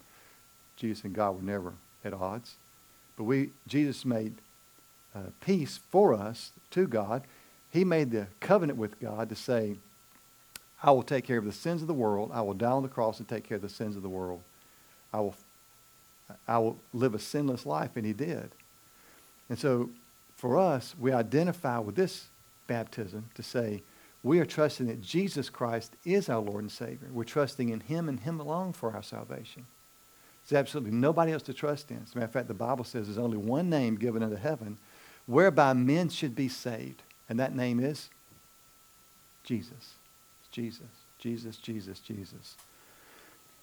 Jesus 0.77 1.05
and 1.05 1.15
God 1.15 1.37
were 1.37 1.43
never 1.43 1.73
at 2.05 2.13
odds. 2.13 2.57
But 3.17 3.25
we, 3.25 3.51
Jesus 3.67 4.05
made 4.05 4.35
uh, 5.15 5.31
peace 5.41 5.79
for 5.91 6.13
us 6.13 6.51
to 6.73 6.87
God. 6.87 7.23
He 7.71 7.85
made 7.85 8.11
the 8.11 8.27
covenant 8.41 8.79
with 8.79 9.01
God 9.01 9.29
to 9.29 9.37
say, 9.37 9.77
I 10.83 10.91
will 10.91 11.03
take 11.03 11.25
care 11.25 11.39
of 11.39 11.45
the 11.45 11.53
sins 11.53 11.81
of 11.81 11.89
the 11.89 11.95
world. 11.95 12.31
I 12.35 12.43
will 12.43 12.55
die 12.55 12.71
on 12.71 12.83
the 12.83 12.89
cross 12.89 13.19
and 13.19 13.29
take 13.29 13.45
care 13.49 13.57
of 13.57 13.63
the 13.63 13.69
sins 13.69 13.97
of 13.97 14.03
the 14.03 14.09
world. 14.09 14.43
I 15.13 15.21
will, 15.21 15.35
I 16.47 16.59
will 16.59 16.77
live 16.93 17.15
a 17.15 17.19
sinless 17.19 17.65
life, 17.65 17.91
and 17.97 18.05
he 18.05 18.13
did. 18.13 18.51
And 19.49 19.59
so 19.59 19.91
for 20.37 20.59
us, 20.59 20.94
we 20.99 21.13
identify 21.13 21.79
with 21.79 21.94
this 21.94 22.27
baptism 22.67 23.27
to 23.35 23.43
say, 23.43 23.83
we 24.25 24.41
are 24.41 24.47
trusting 24.47 24.87
that 24.87 25.03
Jesus 25.03 25.51
Christ 25.51 25.93
is 26.05 26.31
our 26.31 26.41
Lord 26.41 26.63
and 26.63 26.73
Savior. 26.73 27.09
We're 27.13 27.25
trusting 27.25 27.69
in 27.69 27.81
him 27.81 28.09
and 28.09 28.19
him 28.19 28.41
alone 28.41 28.73
for 28.73 28.95
our 28.95 29.03
salvation. 29.03 29.67
There's 30.49 30.59
absolutely 30.59 30.93
nobody 30.93 31.33
else 31.33 31.43
to 31.45 31.53
trust 31.53 31.91
in. 31.91 32.01
As 32.03 32.15
a 32.15 32.17
matter 32.17 32.27
of 32.27 32.33
fact, 32.33 32.49
the 32.49 32.55
Bible 32.55 32.85
says 32.85 33.07
there's 33.07 33.19
only 33.19 33.37
one 33.37 33.69
name 33.69 33.97
given 33.97 34.23
unto 34.23 34.37
heaven 34.37 34.79
whereby 35.27 35.75
men 35.75 36.09
should 36.09 36.35
be 36.35 36.49
saved. 36.49 37.03
And 37.29 37.39
that 37.39 37.55
name 37.55 37.79
is 37.81 38.09
Jesus. 39.45 39.93
It's 40.41 40.51
Jesus. 40.51 40.81
Jesus, 41.19 41.59
Jesus, 41.59 42.01
Jesus. 42.01 42.57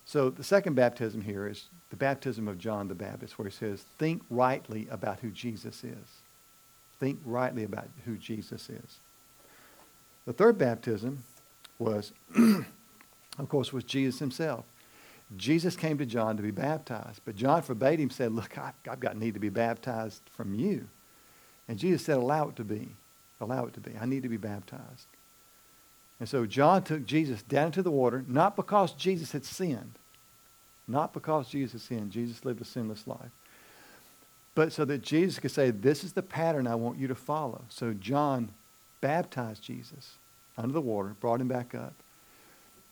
So 0.05 0.29
the 0.29 0.43
second 0.43 0.75
baptism 0.75 1.21
here 1.21 1.47
is 1.47 1.65
the 1.89 1.95
baptism 1.95 2.47
of 2.47 2.59
John 2.59 2.87
the 2.87 2.95
Baptist, 2.95 3.39
where 3.39 3.47
he 3.47 3.55
says, 3.55 3.83
think 3.97 4.21
rightly 4.29 4.87
about 4.91 5.19
who 5.19 5.31
Jesus 5.31 5.83
is. 5.83 6.21
Think 6.99 7.19
rightly 7.25 7.63
about 7.63 7.87
who 8.05 8.15
Jesus 8.17 8.69
is. 8.69 8.99
The 10.31 10.37
third 10.45 10.57
baptism 10.57 11.25
was, 11.77 12.13
of 12.37 13.49
course, 13.49 13.73
was 13.73 13.83
Jesus 13.83 14.19
himself. 14.19 14.63
Jesus 15.35 15.75
came 15.75 15.97
to 15.97 16.05
John 16.05 16.37
to 16.37 16.41
be 16.41 16.51
baptized, 16.51 17.19
but 17.25 17.35
John 17.35 17.61
forbade 17.61 17.99
him, 17.99 18.09
said, 18.09 18.31
Look, 18.31 18.57
I've, 18.57 18.73
I've 18.89 19.01
got 19.01 19.17
need 19.17 19.33
to 19.33 19.41
be 19.41 19.49
baptized 19.49 20.21
from 20.31 20.55
you. 20.55 20.87
And 21.67 21.77
Jesus 21.77 22.05
said, 22.05 22.15
Allow 22.15 22.47
it 22.47 22.55
to 22.55 22.63
be. 22.63 22.95
Allow 23.41 23.65
it 23.65 23.73
to 23.73 23.81
be. 23.81 23.91
I 23.99 24.05
need 24.05 24.23
to 24.23 24.29
be 24.29 24.37
baptized. 24.37 25.07
And 26.21 26.29
so 26.29 26.45
John 26.45 26.83
took 26.83 27.05
Jesus 27.05 27.41
down 27.41 27.65
into 27.65 27.83
the 27.83 27.91
water, 27.91 28.23
not 28.25 28.55
because 28.55 28.93
Jesus 28.93 29.33
had 29.33 29.43
sinned, 29.43 29.95
not 30.87 31.11
because 31.11 31.49
Jesus 31.49 31.83
sinned. 31.83 32.11
Jesus 32.11 32.45
lived 32.45 32.61
a 32.61 32.65
sinless 32.65 33.05
life. 33.05 33.31
But 34.55 34.71
so 34.71 34.85
that 34.85 35.01
Jesus 35.01 35.39
could 35.39 35.51
say, 35.51 35.71
This 35.71 36.05
is 36.05 36.13
the 36.13 36.23
pattern 36.23 36.67
I 36.67 36.75
want 36.75 36.99
you 36.99 37.09
to 37.09 37.15
follow. 37.15 37.65
So 37.67 37.91
John 37.91 38.53
baptized 39.01 39.63
Jesus 39.63 40.15
under 40.61 40.73
the 40.73 40.81
water, 40.81 41.15
brought 41.19 41.41
him 41.41 41.47
back 41.47 41.73
up. 41.73 41.93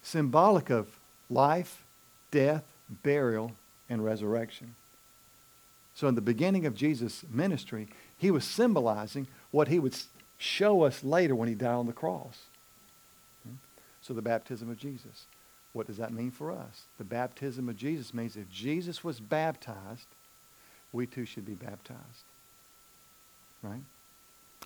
Symbolic 0.01 0.69
of 0.69 0.87
life, 1.29 1.83
death, 2.31 2.63
burial, 3.03 3.51
and 3.89 4.03
resurrection. 4.03 4.75
So, 5.93 6.07
in 6.07 6.15
the 6.15 6.21
beginning 6.21 6.65
of 6.65 6.75
Jesus' 6.75 7.23
ministry, 7.29 7.87
he 8.17 8.31
was 8.31 8.45
symbolizing 8.45 9.27
what 9.51 9.67
he 9.67 9.79
would 9.79 9.95
show 10.37 10.83
us 10.83 11.03
later 11.03 11.35
when 11.35 11.49
he 11.49 11.55
died 11.55 11.73
on 11.73 11.87
the 11.87 11.93
cross. 11.93 12.39
So, 14.01 14.13
the 14.13 14.21
baptism 14.21 14.69
of 14.69 14.77
Jesus. 14.77 15.25
What 15.73 15.87
does 15.87 15.97
that 15.97 16.13
mean 16.13 16.31
for 16.31 16.51
us? 16.51 16.85
The 16.97 17.03
baptism 17.03 17.69
of 17.69 17.77
Jesus 17.77 18.13
means 18.13 18.35
if 18.35 18.49
Jesus 18.49 19.03
was 19.03 19.19
baptized, 19.19 20.07
we 20.91 21.05
too 21.05 21.25
should 21.25 21.45
be 21.45 21.53
baptized. 21.53 22.23
right? 23.61 23.83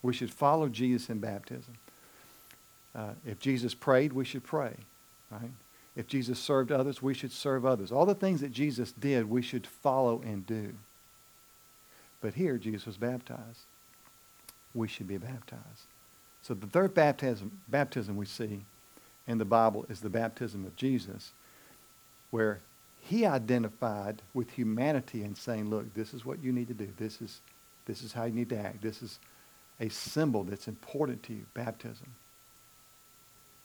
We 0.01 0.13
should 0.13 0.31
follow 0.31 0.69
Jesus 0.69 1.09
in 1.09 1.19
baptism. 1.19 1.73
Uh, 2.95 3.11
if 3.25 3.39
Jesus 3.39 3.73
prayed, 3.73 4.13
we 4.13 4.25
should 4.25 4.43
pray, 4.43 4.73
right? 5.31 5.51
If 5.95 6.07
Jesus 6.07 6.39
served 6.39 6.71
others, 6.71 7.01
we 7.01 7.13
should 7.13 7.31
serve 7.31 7.65
others. 7.65 7.91
All 7.91 8.05
the 8.05 8.15
things 8.15 8.41
that 8.41 8.51
Jesus 8.51 8.91
did, 8.91 9.29
we 9.29 9.41
should 9.41 9.65
follow 9.65 10.21
and 10.23 10.45
do. 10.45 10.73
But 12.21 12.33
here, 12.33 12.57
Jesus 12.57 12.85
was 12.85 12.97
baptized. 12.97 13.61
We 14.73 14.87
should 14.87 15.07
be 15.07 15.17
baptized. 15.17 15.87
So 16.41 16.53
the 16.53 16.67
third 16.67 16.93
baptism, 16.93 17.59
baptism 17.67 18.15
we 18.17 18.25
see 18.25 18.65
in 19.27 19.37
the 19.37 19.45
Bible 19.45 19.85
is 19.89 20.01
the 20.01 20.09
baptism 20.09 20.65
of 20.65 20.75
Jesus, 20.75 21.31
where 22.31 22.59
he 22.99 23.25
identified 23.25 24.21
with 24.33 24.49
humanity 24.51 25.23
and 25.23 25.37
saying, 25.37 25.69
look, 25.69 25.93
this 25.93 26.13
is 26.13 26.25
what 26.25 26.43
you 26.43 26.51
need 26.51 26.69
to 26.69 26.73
do. 26.73 26.89
This 26.97 27.21
is, 27.21 27.41
this 27.85 28.01
is 28.01 28.13
how 28.13 28.23
you 28.25 28.33
need 28.33 28.49
to 28.49 28.57
act. 28.57 28.81
This 28.81 29.01
is 29.01 29.19
a 29.79 29.89
symbol 29.89 30.43
that's 30.43 30.67
important 30.67 31.23
to 31.23 31.33
you, 31.33 31.45
baptism. 31.53 32.07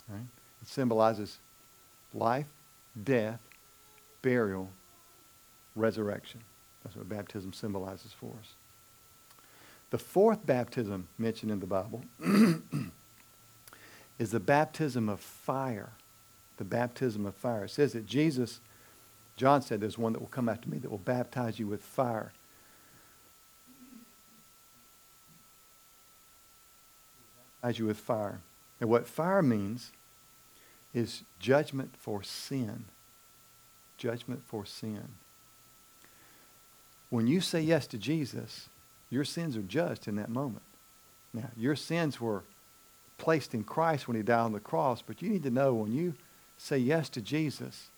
Right? 0.08 0.26
It 0.62 0.68
symbolizes 0.68 1.38
life, 2.14 2.46
death, 3.02 3.40
burial, 4.22 4.70
resurrection. 5.76 6.40
That's 6.82 6.96
what 6.96 7.08
baptism 7.08 7.52
symbolizes 7.52 8.12
for 8.12 8.32
us. 8.40 8.54
The 9.90 9.98
fourth 9.98 10.44
baptism 10.44 11.08
mentioned 11.18 11.50
in 11.50 11.60
the 11.60 11.66
Bible 11.66 12.04
is 14.18 14.30
the 14.30 14.40
baptism 14.40 15.08
of 15.08 15.20
fire. 15.20 15.92
The 16.58 16.64
baptism 16.64 17.24
of 17.24 17.34
fire. 17.34 17.64
It 17.64 17.70
says 17.70 17.92
that 17.92 18.04
Jesus, 18.04 18.60
John 19.36 19.62
said, 19.62 19.80
there's 19.80 19.96
one 19.96 20.12
that 20.12 20.20
will 20.20 20.28
come 20.28 20.48
after 20.48 20.68
me 20.68 20.78
that 20.78 20.90
will 20.90 20.98
baptize 20.98 21.58
you 21.58 21.66
with 21.66 21.82
fire. 21.82 22.32
Baptize 27.62 27.78
you 27.78 27.86
with 27.86 27.98
fire. 27.98 28.40
And 28.80 28.90
what 28.90 29.06
fire 29.06 29.42
means 29.42 29.92
is 30.94 31.22
judgment 31.38 31.94
for 31.98 32.22
sin. 32.22 32.84
Judgment 33.96 34.42
for 34.46 34.64
sin. 34.64 35.08
When 37.10 37.26
you 37.26 37.40
say 37.40 37.60
yes 37.60 37.86
to 37.88 37.98
Jesus, 37.98 38.68
your 39.10 39.24
sins 39.24 39.56
are 39.56 39.62
judged 39.62 40.08
in 40.08 40.16
that 40.16 40.28
moment. 40.28 40.62
Now, 41.32 41.50
your 41.56 41.76
sins 41.76 42.20
were 42.20 42.42
placed 43.16 43.54
in 43.54 43.64
Christ 43.64 44.06
when 44.06 44.16
he 44.16 44.22
died 44.22 44.40
on 44.40 44.52
the 44.52 44.60
cross, 44.60 45.02
but 45.02 45.22
you 45.22 45.28
need 45.28 45.42
to 45.42 45.50
know 45.50 45.74
when 45.74 45.92
you 45.92 46.14
say 46.56 46.78
yes 46.78 47.08
to 47.10 47.20
Jesus, 47.20 47.88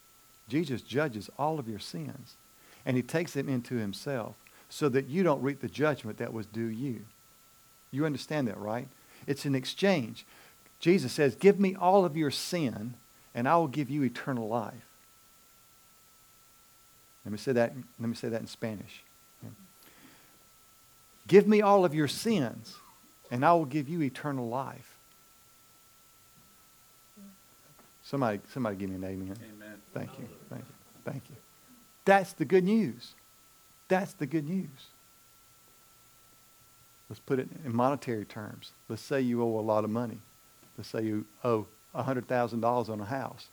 Jesus 0.49 0.83
judges 0.83 1.31
all 1.39 1.59
of 1.59 1.69
your 1.69 1.79
sins, 1.79 2.37
and 2.85 2.97
he 2.97 3.03
takes 3.03 3.33
them 3.33 3.49
into 3.49 3.77
himself 3.77 4.35
so 4.69 4.89
that 4.89 5.09
you 5.09 5.23
don't 5.23 5.43
reap 5.43 5.61
the 5.61 5.69
judgment 5.69 6.19
that 6.19 6.33
was 6.33 6.47
due 6.47 6.67
you. 6.67 7.01
You 7.91 8.07
understand 8.07 8.49
that, 8.49 8.59
right? 8.59 8.89
It's 9.27 9.45
an 9.45 9.55
exchange. 9.55 10.25
Jesus 10.81 11.13
says, 11.13 11.35
Give 11.37 11.61
me 11.61 11.75
all 11.75 12.05
of 12.05 12.17
your 12.17 12.31
sin, 12.31 12.95
and 13.35 13.47
I 13.47 13.57
will 13.57 13.69
give 13.69 13.91
you 13.91 14.03
eternal 14.03 14.49
life. 14.49 14.75
Let 17.25 17.33
me 17.33 17.39
say 17.39 17.53
that, 17.53 17.75
let 17.99 18.09
me 18.09 18.15
say 18.15 18.31
that 18.31 18.41
in 18.41 18.47
Spanish. 18.47 19.03
Give 21.29 21.47
me 21.47 21.61
all 21.61 21.85
of 21.85 21.95
your 21.95 22.09
sins, 22.09 22.75
and 23.31 23.45
I 23.45 23.53
will 23.53 23.67
give 23.67 23.89
you 23.89 24.03
eternal 24.03 24.49
life. 24.49 24.97
Somebody, 28.03 28.41
somebody 28.53 28.75
give 28.75 28.91
me 28.91 28.97
an 28.97 29.05
amen. 29.05 29.37
Amen. 29.39 29.75
Thank 29.95 30.11
you. 30.19 30.29
Thank 30.49 30.63
you. 30.63 30.75
Thank 31.05 31.23
you. 31.31 31.37
That's 32.05 32.33
the 32.33 32.45
good 32.45 32.65
news. 32.65 33.13
That's 33.87 34.15
the 34.15 34.27
good 34.27 34.49
news. 34.49 34.89
Let's 37.09 37.21
put 37.21 37.39
it 37.39 37.49
in 37.65 37.77
monetary 37.77 38.25
terms. 38.25 38.73
Let's 38.89 39.03
say 39.03 39.21
you 39.21 39.43
owe 39.43 39.59
a 39.59 39.61
lot 39.61 39.85
of 39.85 39.91
money. 39.91 40.19
Let's 40.81 40.89
say 40.89 41.03
you 41.05 41.27
owe 41.45 41.67
$100,000 41.95 42.89
on 42.89 43.01
a 43.03 43.05
house 43.05 43.49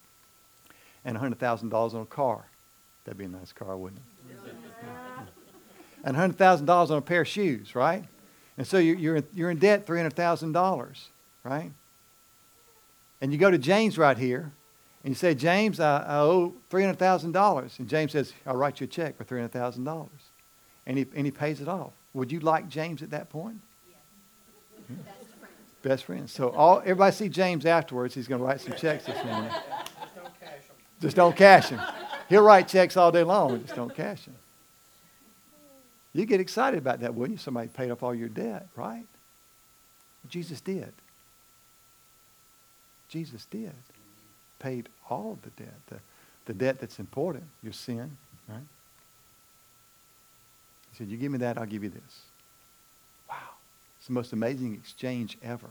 and 1.04 1.18
$100,000 1.18 1.94
on 1.94 2.02
a 2.02 2.06
car. 2.06 2.46
That'd 3.04 3.18
be 3.18 3.26
a 3.26 3.28
nice 3.28 3.52
car, 3.52 3.76
wouldn't 3.76 4.00
it? 4.00 4.56
and 6.06 6.16
$100,000 6.16 6.90
on 6.90 6.98
a 6.98 7.02
pair 7.02 7.20
of 7.20 7.28
shoes, 7.28 7.76
right? 7.76 8.06
And 8.58 8.66
so 8.66 8.78
you're, 8.78 8.96
you're, 8.96 9.16
in, 9.18 9.28
you're 9.34 9.52
in 9.52 9.58
debt 9.58 9.86
$300,000, 9.86 10.98
right? 11.44 11.70
And 13.20 13.34
you 13.34 13.38
go 13.38 13.52
to 13.52 13.58
James 13.58 13.98
right 13.98 14.18
here, 14.18 14.54
and 15.04 15.12
you 15.12 15.16
say, 15.16 15.36
James, 15.36 15.82
I, 15.82 15.98
I 16.04 16.20
owe 16.20 16.54
$300,000. 16.72 17.80
And 17.80 17.90
James 17.90 18.14
says, 18.14 18.32
I'll 18.46 18.56
write 18.56 18.80
you 18.80 18.86
a 18.86 18.88
check 18.88 19.18
for 19.18 19.26
$300,000. 19.26 20.08
And 20.86 20.98
he, 20.98 21.06
and 21.14 21.26
he 21.26 21.32
pays 21.32 21.60
it 21.60 21.68
off. 21.68 21.92
Would 22.14 22.32
you 22.32 22.40
like 22.40 22.70
James 22.70 23.04
at 23.04 23.10
that 23.10 23.30
point? 23.30 23.60
Yeah. 23.90 24.96
Friend. 25.04 25.27
Best 25.82 26.06
friend. 26.06 26.30
So 26.30 26.50
all, 26.50 26.80
everybody 26.80 27.16
see 27.16 27.30
James 27.30 27.66
afterwards. 27.66 28.14
He's 28.14 28.28
going 28.28 28.40
to 28.40 28.46
write 28.46 28.62
some 28.62 28.74
checks 28.74 29.06
this 29.06 29.24
morning. 29.24 29.52
Just 31.00 31.16
don't 31.16 31.36
cash 31.36 31.70
them. 31.70 31.82
He'll 32.30 32.44
write 32.44 32.68
checks 32.68 32.98
all 32.98 33.12
day 33.12 33.24
long, 33.24 33.62
just 33.62 33.76
don't 33.76 33.94
cash 33.94 34.26
them. 34.26 34.36
You 36.14 36.26
get 36.26 36.40
excited 36.40 36.80
about 36.80 37.02
that, 37.02 37.14
wouldn't 37.14 37.38
you? 37.38 37.42
Somebody 37.42 37.68
paid 37.68 37.92
off 37.92 38.02
all 38.02 38.16
your 38.16 38.30
debt, 38.30 38.68
right? 38.76 39.06
Jesus 40.30 40.62
did. 40.62 40.92
Jesus 43.08 43.46
did. 43.46 43.74
Paid 44.60 44.90
all 45.10 45.38
the 45.44 45.52
debt. 45.52 45.80
The, 45.88 46.00
the 46.46 46.54
debt 46.54 46.80
that's 46.80 47.00
important, 47.00 47.44
your 47.62 47.74
sin, 47.74 48.18
right? 48.50 48.60
He 50.92 50.98
said, 50.98 51.08
You 51.08 51.18
give 51.18 51.32
me 51.32 51.38
that, 51.40 51.58
I'll 51.58 51.66
give 51.66 51.84
you 51.84 51.90
this. 51.90 52.22
It's 54.08 54.10
the 54.10 54.14
most 54.14 54.32
amazing 54.32 54.74
exchange 54.74 55.38
ever. 55.44 55.68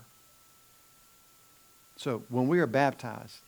So 1.96 2.22
when 2.28 2.48
we 2.48 2.58
are 2.58 2.66
baptized, 2.66 3.38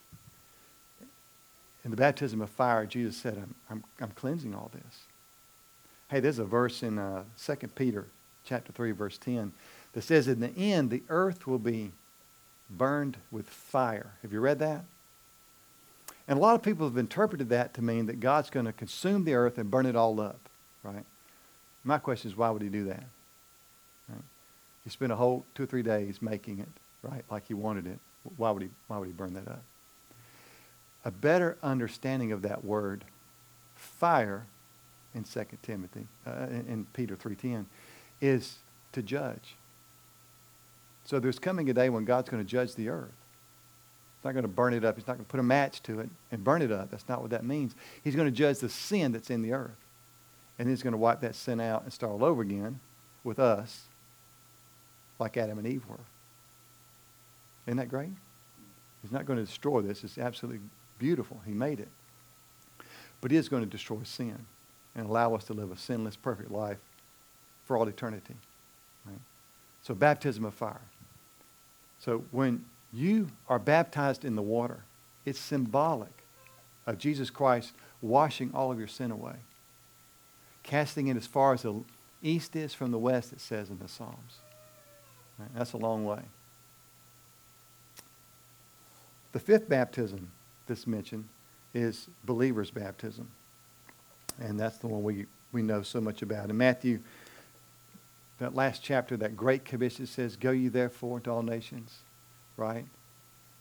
in 1.85 1.91
the 1.91 1.97
baptism 1.99 2.41
of 2.41 2.49
fire, 2.49 2.87
Jesus 2.87 3.15
said, 3.15 3.37
I'm, 3.37 3.55
I'm, 3.69 3.85
I'm 4.01 4.11
cleansing 4.13 4.55
all 4.55 4.71
this. 4.73 5.03
Hey, 6.11 6.21
there's 6.21 6.39
a 6.39 6.45
verse 6.47 6.83
in 6.83 6.99
uh, 6.99 7.25
2 7.37 7.55
Peter 7.75 8.07
chapter 8.47 8.73
3, 8.73 8.93
verse 8.93 9.19
10 9.19 9.53
that 9.93 10.01
says, 10.01 10.27
In 10.27 10.41
the 10.41 10.57
end, 10.57 10.89
the 10.89 11.03
earth 11.11 11.47
will 11.47 11.59
be 11.59 11.93
burned 12.71 13.19
with 13.31 13.47
fire. 13.47 14.13
Have 14.23 14.33
you 14.33 14.41
read 14.41 14.59
that? 14.61 14.87
And 16.27 16.39
a 16.39 16.41
lot 16.41 16.55
of 16.55 16.63
people 16.63 16.89
have 16.89 16.97
interpreted 16.97 17.51
that 17.51 17.75
to 17.75 17.83
mean 17.83 18.07
that 18.07 18.21
God's 18.21 18.49
going 18.49 18.65
to 18.65 18.73
consume 18.73 19.25
the 19.25 19.35
earth 19.35 19.59
and 19.59 19.71
burn 19.71 19.85
it 19.85 19.97
all 19.97 20.19
up, 20.19 20.49
right? 20.83 21.05
My 21.85 21.99
question 21.99 22.31
is, 22.31 22.39
why 22.39 22.49
would 22.49 22.63
he 22.63 22.71
do 22.71 22.85
that? 22.85 23.05
He 24.85 24.91
spent 24.91 25.13
a 25.13 25.17
whole 25.17 25.45
two 25.55 25.65
or 25.65 25.67
three 25.67 25.83
days 25.83 26.23
making 26.23 26.61
it, 26.61 26.69
right, 27.03 27.25
like 27.31 27.47
he 27.47 27.55
wanted 27.55 27.87
it. 27.87 27.99
Why 28.37 28.51
would 28.51 28.63
he, 28.63 28.69
why 28.87 28.99
would 28.99 29.07
he 29.07 29.13
burn 29.13 29.35
that 29.35 29.49
up? 29.49 29.63
A 31.05 31.11
better 31.11 31.57
understanding 31.63 32.33
of 32.33 32.43
that 32.43 32.65
word, 32.65 33.05
fire, 33.75 34.47
in 35.15 35.25
2 35.25 35.45
Timothy, 35.63 36.07
uh, 36.27 36.47
in, 36.51 36.67
in 36.69 36.87
Peter 36.93 37.17
3.10, 37.17 37.67
is 38.21 38.57
to 38.93 39.03
judge. 39.03 39.57
So 41.05 41.19
there's 41.19 41.39
coming 41.39 41.71
a 41.71 41.75
day 41.75 41.89
when 41.89 42.05
God's 42.05 42.29
going 42.29 42.45
to 42.45 42.49
judge 42.49 42.75
the 42.75 42.89
earth. 42.89 43.09
He's 44.17 44.25
not 44.25 44.33
going 44.33 44.43
to 44.43 44.49
burn 44.49 44.75
it 44.75 44.85
up. 44.85 44.97
He's 44.97 45.07
not 45.07 45.15
going 45.15 45.25
to 45.25 45.31
put 45.31 45.41
a 45.41 45.45
match 45.45 45.83
to 45.85 46.01
it 46.01 46.11
and 46.31 46.43
burn 46.43 46.61
it 46.61 46.73
up. 46.73 46.91
That's 46.91 47.09
not 47.09 47.21
what 47.21 47.31
that 47.31 47.45
means. 47.45 47.75
He's 48.03 48.15
going 48.15 48.27
to 48.27 48.37
judge 48.37 48.59
the 48.59 48.69
sin 48.69 49.13
that's 49.13 49.31
in 49.31 49.43
the 49.43 49.53
earth. 49.53 49.77
And 50.59 50.69
he's 50.69 50.83
going 50.83 50.93
to 50.93 50.99
wipe 50.99 51.21
that 51.21 51.35
sin 51.35 51.61
out 51.61 51.85
and 51.85 51.93
start 51.93 52.13
all 52.13 52.25
over 52.25 52.43
again 52.43 52.81
with 53.23 53.39
us, 53.39 53.85
like 55.19 55.37
Adam 55.37 55.59
and 55.59 55.67
Eve 55.67 55.85
were. 55.89 55.99
Isn't 57.67 57.79
that 57.79 57.89
great? 57.89 58.11
He's 59.03 59.13
not 59.13 59.27
going 59.27 59.39
to 59.39 59.45
destroy 59.45 59.81
this. 59.81 60.05
It's 60.05 60.19
absolutely 60.19 60.61
beautiful. 60.99 61.41
He 61.47 61.53
made 61.53 61.81
it. 61.81 61.89
But 63.21 63.31
he 63.31 63.37
is 63.37 63.49
going 63.49 63.63
to 63.63 63.69
destroy 63.69 64.03
sin 64.05 64.47
and 64.95 65.07
allow 65.07 65.35
us 65.35 65.45
to 65.45 65.53
live 65.53 65.71
a 65.71 65.77
sinless, 65.77 66.17
perfect 66.17 66.51
life 66.51 66.79
for 67.65 67.77
all 67.77 67.87
eternity. 67.89 68.35
Right? 69.07 69.19
So 69.83 69.95
baptism 69.95 70.45
of 70.45 70.55
fire. 70.55 70.81
So 71.99 72.25
when 72.31 72.65
you 72.93 73.29
are 73.49 73.59
baptized 73.59 74.25
in 74.25 74.37
the 74.37 74.43
water, 74.43 74.85
it's 75.25 75.39
symbolic 75.39 76.25
of 76.87 76.99
Jesus 76.99 77.29
Christ 77.29 77.73
washing 78.01 78.51
all 78.55 78.73
of 78.73 78.79
your 78.79 78.89
sin 78.89 79.11
away, 79.11 79.37
casting 80.63 81.09
it 81.09 81.17
as 81.17 81.27
far 81.27 81.53
as 81.53 81.63
the 81.63 81.83
east 82.23 82.57
is 82.57 82.73
from 82.73 82.93
the 82.93 82.99
west, 82.99 83.33
it 83.33 83.41
says 83.41 83.69
in 83.69 83.79
the 83.79 83.89
Psalms. 83.89 84.39
That's 85.55 85.73
a 85.73 85.77
long 85.77 86.05
way. 86.05 86.23
The 89.33 89.41
fifth 89.41 89.69
baptism 89.69 90.31
that's 90.67 90.87
mentioned 90.87 91.29
is 91.75 92.09
believer's 92.25 92.71
baptism. 92.71 93.29
And 94.41 94.59
that's 94.59 94.79
the 94.79 94.89
one 94.89 95.03
we, 95.03 95.27
we 95.53 95.63
know 95.63 95.83
so 95.83 96.01
much 96.01 96.23
about. 96.23 96.51
In 96.51 96.57
Matthew, 96.57 97.01
that 98.39 98.55
last 98.55 98.83
chapter, 98.83 99.17
that 99.17 99.37
great 99.37 99.65
commission 99.65 100.07
says, 100.07 100.37
Go 100.37 100.51
ye 100.51 100.69
therefore 100.69 101.19
into 101.19 101.31
all 101.31 101.43
nations, 101.43 101.99
right? 102.57 102.87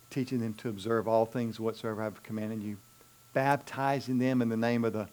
Teaching 0.09 0.39
them 0.39 0.53
to 0.55 0.69
observe 0.69 1.07
all 1.07 1.25
things 1.25 1.59
whatsoever 1.59 2.01
I 2.01 2.05
have 2.05 2.23
commanded 2.23 2.61
you, 2.63 2.77
baptizing 3.33 4.19
them 4.19 4.41
in 4.41 4.49
the 4.49 4.57
name 4.57 4.85
of 4.85 4.93
the 4.93 5.09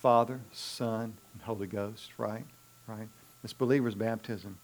Father, 0.00 0.40
Son, 0.52 1.14
and 1.32 1.42
Holy 1.42 1.66
Ghost, 1.66 2.12
right? 2.18 2.44
Right? 2.86 3.08
It's 3.42 3.52
believer's 3.52 3.94
baptism. 3.94 4.58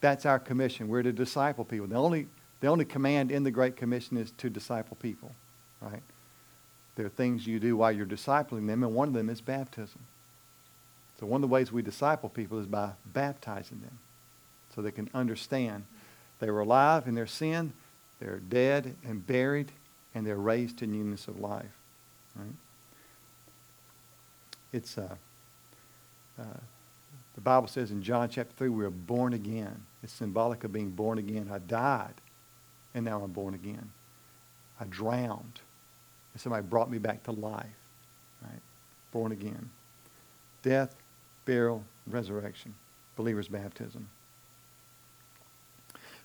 That's 0.00 0.26
our 0.26 0.38
commission. 0.38 0.88
We're 0.88 1.02
to 1.02 1.12
disciple 1.12 1.64
people. 1.64 1.86
The 1.86 1.96
only, 1.96 2.28
the 2.60 2.68
only 2.68 2.84
command 2.84 3.30
in 3.30 3.42
the 3.42 3.50
Great 3.50 3.76
Commission 3.76 4.16
is 4.16 4.30
to 4.38 4.50
disciple 4.50 4.96
people, 5.00 5.34
right? 5.80 6.02
There 6.96 7.06
are 7.06 7.10
things 7.10 7.46
you 7.46 7.60
do 7.60 7.76
while 7.76 7.92
you're 7.92 8.06
discipling 8.06 8.66
them, 8.66 8.82
and 8.82 8.94
one 8.94 9.08
of 9.08 9.14
them 9.14 9.28
is 9.28 9.40
baptism. 9.40 10.00
So 11.18 11.26
one 11.26 11.42
of 11.42 11.48
the 11.48 11.52
ways 11.52 11.72
we 11.72 11.82
disciple 11.82 12.28
people 12.28 12.58
is 12.58 12.66
by 12.66 12.92
baptizing 13.06 13.80
them 13.80 13.98
so 14.74 14.82
they 14.82 14.90
can 14.90 15.08
understand 15.14 15.84
they 16.38 16.50
were 16.50 16.60
alive 16.60 17.06
in 17.06 17.14
their 17.14 17.26
sin, 17.26 17.72
they're 18.20 18.40
dead 18.40 18.94
and 19.04 19.26
buried, 19.26 19.72
and 20.14 20.26
they're 20.26 20.36
raised 20.36 20.78
to 20.78 20.86
newness 20.86 21.28
of 21.28 21.40
life. 21.40 21.64
Right? 22.34 22.54
It's 24.72 24.98
uh, 24.98 25.14
uh, 26.38 26.44
the 27.36 27.42
Bible 27.42 27.68
says 27.68 27.92
in 27.92 28.02
John 28.02 28.28
chapter 28.28 28.52
3, 28.56 28.70
we 28.70 28.84
are 28.84 28.90
born 28.90 29.34
again. 29.34 29.84
It's 30.02 30.12
symbolic 30.12 30.64
of 30.64 30.72
being 30.72 30.90
born 30.90 31.18
again. 31.18 31.48
I 31.52 31.58
died, 31.58 32.14
and 32.94 33.04
now 33.04 33.22
I'm 33.22 33.30
born 33.30 33.54
again. 33.54 33.92
I 34.80 34.84
drowned, 34.84 35.60
and 36.32 36.40
somebody 36.40 36.66
brought 36.66 36.90
me 36.90 36.98
back 36.98 37.22
to 37.24 37.32
life. 37.32 37.66
Right? 38.42 38.60
Born 39.12 39.32
again. 39.32 39.70
Death, 40.62 40.96
burial, 41.44 41.84
resurrection. 42.06 42.74
Believer's 43.16 43.48
baptism. 43.48 44.08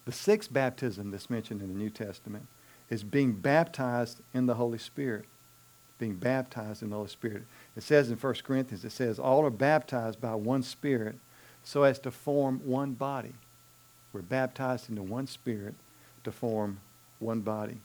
The 0.05 0.11
sixth 0.11 0.51
baptism 0.51 1.11
that's 1.11 1.29
mentioned 1.29 1.61
in 1.61 1.67
the 1.67 1.77
New 1.77 1.89
Testament 1.89 2.47
is 2.89 3.03
being 3.03 3.33
baptized 3.33 4.21
in 4.33 4.45
the 4.45 4.55
Holy 4.55 4.77
Spirit. 4.77 5.25
Being 6.01 6.15
baptized 6.15 6.81
in 6.81 6.89
the 6.89 6.95
Holy 6.95 7.09
Spirit. 7.09 7.43
It 7.77 7.83
says 7.83 8.09
in 8.09 8.17
1 8.17 8.33
Corinthians, 8.43 8.83
it 8.83 8.91
says, 8.91 9.19
all 9.19 9.45
are 9.45 9.51
baptized 9.51 10.19
by 10.19 10.33
one 10.33 10.63
Spirit 10.63 11.15
so 11.63 11.83
as 11.83 11.99
to 11.99 12.09
form 12.09 12.59
one 12.65 12.93
body. 12.93 13.33
We're 14.11 14.23
baptized 14.23 14.89
into 14.89 15.03
one 15.03 15.27
Spirit 15.27 15.75
to 16.23 16.31
form 16.31 16.79
one 17.19 17.41
body. 17.41 17.81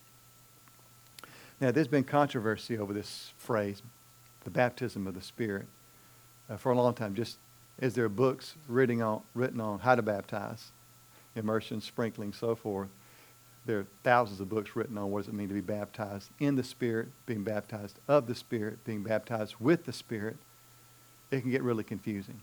Now, 1.60 1.72
there's 1.72 1.88
been 1.88 2.04
controversy 2.04 2.78
over 2.78 2.94
this 2.94 3.34
phrase, 3.36 3.82
the 4.44 4.50
baptism 4.50 5.06
of 5.06 5.14
the 5.14 5.20
Spirit, 5.20 5.66
uh, 6.48 6.56
for 6.56 6.72
a 6.72 6.74
long 6.74 6.94
time. 6.94 7.14
Just 7.14 7.36
as 7.80 7.92
there 7.92 8.06
are 8.06 8.08
books 8.08 8.54
written 8.66 9.02
on, 9.02 9.20
written 9.34 9.60
on 9.60 9.80
how 9.80 9.94
to 9.94 10.00
baptize, 10.00 10.70
immersion, 11.34 11.82
sprinkling, 11.82 12.32
so 12.32 12.54
forth. 12.54 12.88
There 13.66 13.80
are 13.80 13.86
thousands 14.04 14.40
of 14.40 14.48
books 14.48 14.76
written 14.76 14.96
on 14.96 15.10
what 15.10 15.20
does 15.20 15.28
it 15.28 15.34
mean 15.34 15.48
to 15.48 15.54
be 15.54 15.60
baptized 15.60 16.30
in 16.38 16.54
the 16.54 16.62
Spirit, 16.62 17.08
being 17.26 17.42
baptized 17.42 17.98
of 18.06 18.28
the 18.28 18.34
Spirit, 18.34 18.84
being 18.84 19.02
baptized 19.02 19.56
with 19.58 19.84
the 19.84 19.92
Spirit. 19.92 20.36
It 21.32 21.40
can 21.40 21.50
get 21.50 21.62
really 21.62 21.82
confusing. 21.82 22.40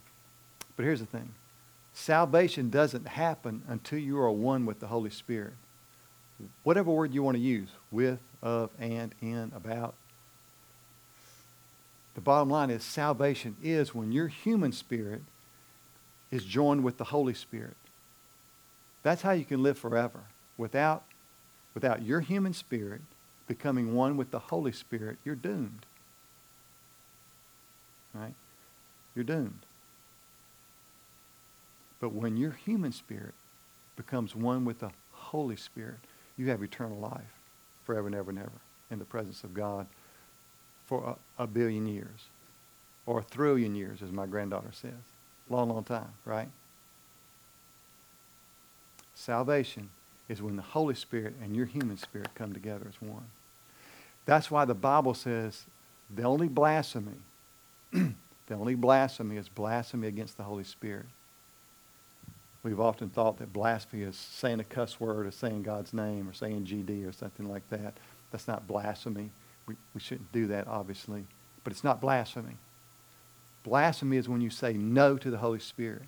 But 0.75 0.83
here's 0.83 0.99
the 0.99 1.05
thing. 1.05 1.33
Salvation 1.93 2.69
doesn't 2.69 3.07
happen 3.07 3.63
until 3.67 3.99
you 3.99 4.19
are 4.19 4.31
one 4.31 4.65
with 4.65 4.79
the 4.79 4.87
Holy 4.87 5.09
Spirit. 5.09 5.53
Whatever 6.63 6.91
word 6.91 7.13
you 7.13 7.23
want 7.23 7.37
to 7.37 7.41
use, 7.41 7.69
with, 7.89 8.19
of, 8.41 8.71
and, 8.77 9.15
in, 9.21 9.51
about. 9.55 9.93
The 12.15 12.21
bottom 12.21 12.49
line 12.49 12.69
is 12.69 12.83
salvation 12.83 13.55
is 13.63 13.95
when 13.95 14.11
your 14.11 14.27
human 14.27 14.71
spirit 14.71 15.21
is 16.31 16.43
joined 16.43 16.83
with 16.83 16.97
the 16.97 17.05
Holy 17.05 17.33
Spirit. 17.33 17.77
That's 19.03 19.21
how 19.21 19.31
you 19.31 19.45
can 19.45 19.63
live 19.63 19.77
forever. 19.77 20.21
Without, 20.57 21.03
without 21.73 22.03
your 22.03 22.21
human 22.21 22.53
spirit 22.53 23.01
becoming 23.47 23.93
one 23.93 24.17
with 24.17 24.31
the 24.31 24.39
Holy 24.39 24.71
Spirit, 24.71 25.17
you're 25.23 25.35
doomed. 25.35 25.85
Right? 28.13 28.33
You're 29.15 29.25
doomed. 29.25 29.65
But 31.99 32.13
when 32.13 32.37
your 32.37 32.51
human 32.51 32.91
spirit 32.91 33.33
becomes 33.95 34.35
one 34.35 34.65
with 34.65 34.79
the 34.79 34.91
Holy 35.11 35.55
Spirit, 35.55 35.99
you 36.37 36.49
have 36.49 36.61
eternal 36.63 36.97
life 36.97 37.21
forever 37.85 38.07
and 38.07 38.15
ever 38.15 38.29
and 38.29 38.39
ever 38.39 38.61
in 38.91 38.99
the 38.99 39.05
presence 39.05 39.43
of 39.43 39.53
God 39.53 39.87
for 40.85 41.17
a, 41.37 41.43
a 41.43 41.47
billion 41.47 41.87
years 41.87 42.27
or 43.05 43.19
a 43.19 43.23
trillion 43.23 43.75
years, 43.75 44.01
as 44.01 44.11
my 44.11 44.25
granddaughter 44.25 44.71
says. 44.71 44.91
Long, 45.49 45.69
long 45.69 45.83
time, 45.83 46.13
right? 46.25 46.47
Salvation 49.13 49.89
is 50.29 50.41
when 50.41 50.55
the 50.55 50.61
Holy 50.61 50.95
Spirit 50.95 51.35
and 51.41 51.55
your 51.55 51.65
human 51.65 51.97
spirit 51.97 52.29
come 52.35 52.53
together 52.53 52.85
as 52.87 53.01
one. 53.01 53.25
That's 54.25 54.49
why 54.49 54.65
the 54.65 54.73
Bible 54.73 55.13
says 55.13 55.65
the 56.13 56.23
only 56.23 56.47
blasphemy, 56.47 57.19
the 57.91 58.13
only 58.51 58.75
blasphemy 58.75 59.37
is 59.37 59.49
blasphemy 59.49 60.07
against 60.07 60.37
the 60.37 60.43
Holy 60.43 60.63
Spirit. 60.63 61.05
We've 62.63 62.79
often 62.79 63.09
thought 63.09 63.37
that 63.39 63.51
blasphemy 63.51 64.03
is 64.03 64.15
saying 64.15 64.61
a 64.61 64.63
cuss 64.63 64.99
word 64.99 65.27
or 65.27 65.31
saying 65.31 65.63
God's 65.63 65.93
name 65.93 66.29
or 66.29 66.33
saying 66.33 66.65
GD 66.65 67.07
or 67.07 67.11
something 67.11 67.49
like 67.49 67.67
that. 67.69 67.95
That's 68.31 68.47
not 68.47 68.67
blasphemy. 68.67 69.31
We, 69.67 69.75
we 69.93 69.99
shouldn't 69.99 70.31
do 70.31 70.47
that, 70.47 70.67
obviously. 70.67 71.25
But 71.65 71.73
it's 71.73 71.83
not 71.83 71.99
blasphemy. 71.99 72.55
Blasphemy 73.63 74.17
is 74.17 74.29
when 74.29 74.39
you 74.39 74.49
say 74.49 74.73
no 74.73 75.17
to 75.17 75.29
the 75.29 75.37
Holy 75.37 75.59
Spirit. 75.59 76.03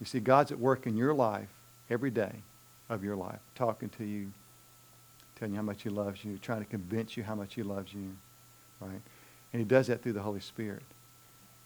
You 0.00 0.06
see, 0.06 0.20
God's 0.20 0.50
at 0.50 0.58
work 0.58 0.86
in 0.86 0.96
your 0.96 1.14
life 1.14 1.48
every 1.90 2.10
day 2.10 2.32
of 2.88 3.04
your 3.04 3.16
life, 3.16 3.40
talking 3.54 3.88
to 3.90 4.04
you, 4.04 4.32
telling 5.36 5.52
you 5.52 5.56
how 5.56 5.64
much 5.64 5.82
he 5.82 5.88
loves 5.88 6.24
you, 6.24 6.38
trying 6.38 6.60
to 6.60 6.66
convince 6.66 7.16
you 7.16 7.22
how 7.22 7.34
much 7.34 7.54
he 7.54 7.62
loves 7.62 7.92
you, 7.92 8.16
right? 8.80 9.00
And 9.52 9.60
he 9.60 9.64
does 9.64 9.86
that 9.86 10.02
through 10.02 10.14
the 10.14 10.22
Holy 10.22 10.40
Spirit. 10.40 10.82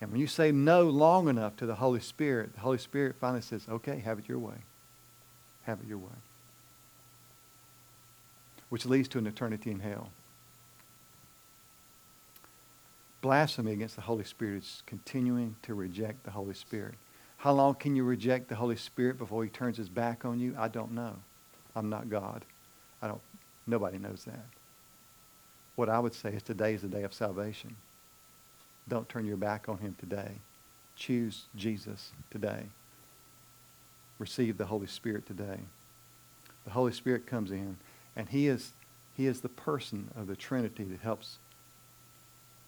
And 0.01 0.11
when 0.11 0.21
you 0.21 0.27
say 0.27 0.51
no 0.51 0.83
long 0.85 1.29
enough 1.29 1.57
to 1.57 1.67
the 1.67 1.77
Holy 1.77 2.01
Spirit, 2.01 2.55
the 2.55 2.61
Holy 2.61 2.79
Spirit 2.79 3.17
finally 3.21 3.41
says, 3.41 3.67
okay, 3.69 4.01
have 4.01 4.19
it 4.19 4.29
your 4.29 4.39
way. 4.39 4.57
Have 5.63 5.81
it 5.81 5.87
your 5.87 5.99
way. 5.99 6.19
Which 8.69 8.85
leads 8.85 9.09
to 9.09 9.19
an 9.19 9.27
eternity 9.27 9.71
in 9.71 9.81
hell. 9.81 10.11
Blasphemy 13.21 13.73
against 13.73 13.95
the 13.95 14.03
Holy 14.03 14.25
Spirit 14.25 14.65
is 14.65 14.83
continuing 14.87 15.55
to 15.63 15.75
reject 15.75 16.25
the 16.25 16.33
Holy 16.33 16.55
Spirit. 16.55 16.95
How 17.43 17.51
long 17.51 17.75
can 17.75 17.97
you 17.97 18.05
reject 18.05 18.49
the 18.49 18.55
Holy 18.55 18.77
Spirit 18.77 19.19
before 19.19 19.43
he 19.43 19.51
turns 19.51 19.77
his 19.77 19.89
back 19.89 20.25
on 20.25 20.39
you? 20.39 20.55
I 20.57 20.69
don't 20.69 20.93
know. 20.93 21.17
I'm 21.75 21.91
not 21.91 22.09
God. 22.09 22.45
I 23.03 23.09
don't 23.09 23.21
nobody 23.67 23.99
knows 23.99 24.23
that. 24.27 24.47
What 25.75 25.89
I 25.89 25.99
would 25.99 26.15
say 26.15 26.35
is 26.35 26.45
today 26.45 26.75
is 26.75 26.83
the 26.83 26.89
day 26.89 27.03
of 27.03 27.13
salvation. 27.13 27.75
Don't 28.89 29.09
turn 29.09 29.27
your 29.27 29.37
back 29.37 29.69
on 29.69 29.79
him 29.79 29.97
today. 29.99 30.37
Choose 30.95 31.47
Jesus 31.57 32.13
today. 32.31 32.67
Receive 34.21 34.57
the 34.57 34.67
Holy 34.67 34.87
Spirit 34.87 35.27
today. 35.27 35.59
The 36.65 36.71
Holy 36.71 36.93
Spirit 36.93 37.27
comes 37.27 37.51
in 37.51 37.77
and 38.15 38.29
he 38.29 38.47
is 38.47 38.73
he 39.17 39.27
is 39.27 39.41
the 39.41 39.49
person 39.49 40.13
of 40.15 40.29
the 40.29 40.37
Trinity 40.37 40.85
that 40.85 41.01
helps 41.01 41.39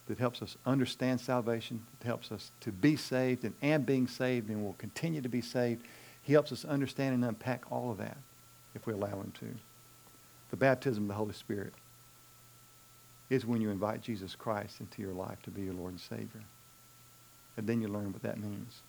that 0.06 0.18
helps 0.18 0.42
us 0.42 0.56
understand 0.66 1.20
salvation, 1.20 1.82
that 1.98 2.06
helps 2.06 2.30
us 2.30 2.50
to 2.60 2.70
be 2.70 2.96
saved 2.96 3.44
and 3.44 3.54
am 3.62 3.82
being 3.82 4.06
saved 4.06 4.50
and 4.50 4.62
will 4.62 4.74
continue 4.74 5.22
to 5.22 5.28
be 5.28 5.40
saved. 5.40 5.86
He 6.22 6.32
helps 6.32 6.52
us 6.52 6.64
understand 6.64 7.14
and 7.14 7.24
unpack 7.24 7.70
all 7.70 7.90
of 7.90 7.98
that 7.98 8.16
if 8.74 8.86
we 8.86 8.92
allow 8.92 9.20
him 9.20 9.32
to. 9.40 9.46
The 10.50 10.56
baptism 10.56 11.04
of 11.04 11.08
the 11.08 11.14
Holy 11.14 11.32
Spirit 11.32 11.72
is 13.30 13.46
when 13.46 13.60
you 13.60 13.70
invite 13.70 14.02
Jesus 14.02 14.34
Christ 14.34 14.80
into 14.80 15.00
your 15.00 15.14
life 15.14 15.42
to 15.42 15.50
be 15.50 15.62
your 15.62 15.74
Lord 15.74 15.92
and 15.92 16.00
Savior. 16.00 16.44
And 17.56 17.66
then 17.66 17.80
you 17.80 17.88
learn 17.88 18.12
what 18.12 18.22
that 18.22 18.38
means. 18.38 18.82